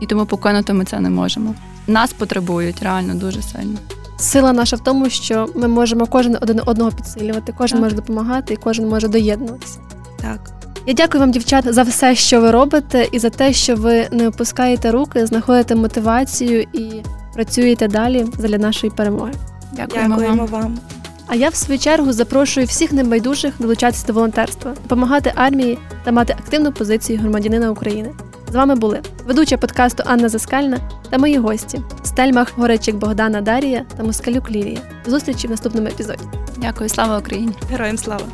І 0.00 0.06
тому 0.06 0.26
покинути 0.26 0.72
ми 0.72 0.84
це 0.84 1.00
не 1.00 1.10
можемо. 1.10 1.54
Нас 1.86 2.12
потребують 2.12 2.82
реально 2.82 3.14
дуже 3.14 3.42
сильно. 3.42 3.78
Сила 4.18 4.52
наша 4.52 4.76
в 4.76 4.80
тому, 4.80 5.10
що 5.10 5.48
ми 5.54 5.68
можемо 5.68 6.06
кожен 6.06 6.36
один 6.40 6.60
одного 6.66 6.92
підсилювати, 6.92 7.54
кожен 7.58 7.78
так. 7.78 7.84
може 7.84 7.96
допомагати, 7.96 8.54
і 8.54 8.56
кожен 8.56 8.88
може 8.88 9.08
доєднуватися. 9.08 9.78
Так. 10.20 10.57
Я 10.88 10.94
дякую 10.94 11.20
вам, 11.20 11.30
дівчата, 11.30 11.72
за 11.72 11.82
все, 11.82 12.14
що 12.14 12.40
ви 12.40 12.50
робите, 12.50 13.08
і 13.12 13.18
за 13.18 13.30
те, 13.30 13.52
що 13.52 13.76
ви 13.76 14.08
не 14.10 14.28
опускаєте 14.28 14.90
руки, 14.90 15.26
знаходите 15.26 15.74
мотивацію 15.74 16.66
і 16.72 17.02
працюєте 17.34 17.88
далі 17.88 18.26
для 18.38 18.58
нашої 18.58 18.90
перемоги. 18.90 19.32
Дякуємо, 19.72 20.16
Дякуємо 20.16 20.46
вам. 20.46 20.62
вам. 20.62 20.78
А 21.26 21.34
я 21.34 21.48
в 21.48 21.54
свою 21.54 21.78
чергу 21.78 22.12
запрошую 22.12 22.66
всіх 22.66 22.92
небайдужих 22.92 23.54
долучатися 23.58 24.06
до 24.06 24.12
волонтерства, 24.12 24.74
допомагати 24.82 25.32
армії 25.34 25.78
та 26.04 26.12
мати 26.12 26.32
активну 26.32 26.72
позицію 26.72 27.18
громадянина 27.18 27.70
України. 27.70 28.10
З 28.52 28.54
вами 28.54 28.74
були 28.74 29.00
ведуча 29.26 29.56
подкасту 29.56 30.02
Анна 30.06 30.28
Заскальна 30.28 30.78
та 31.10 31.18
мої 31.18 31.38
гості 31.38 31.80
Стельмах 32.02 32.52
Горечик 32.56 32.96
Богдана 32.96 33.40
Дарія 33.40 33.84
та 33.96 34.02
Москалюк 34.02 34.50
Лілія. 34.50 34.80
До 35.04 35.10
зустрічі 35.10 35.46
в 35.46 35.50
наступному 35.50 35.88
епізоді. 35.88 36.24
Дякую, 36.56 36.88
слава 36.88 37.18
Україні! 37.18 37.52
Героям 37.70 37.98
слава! 37.98 38.24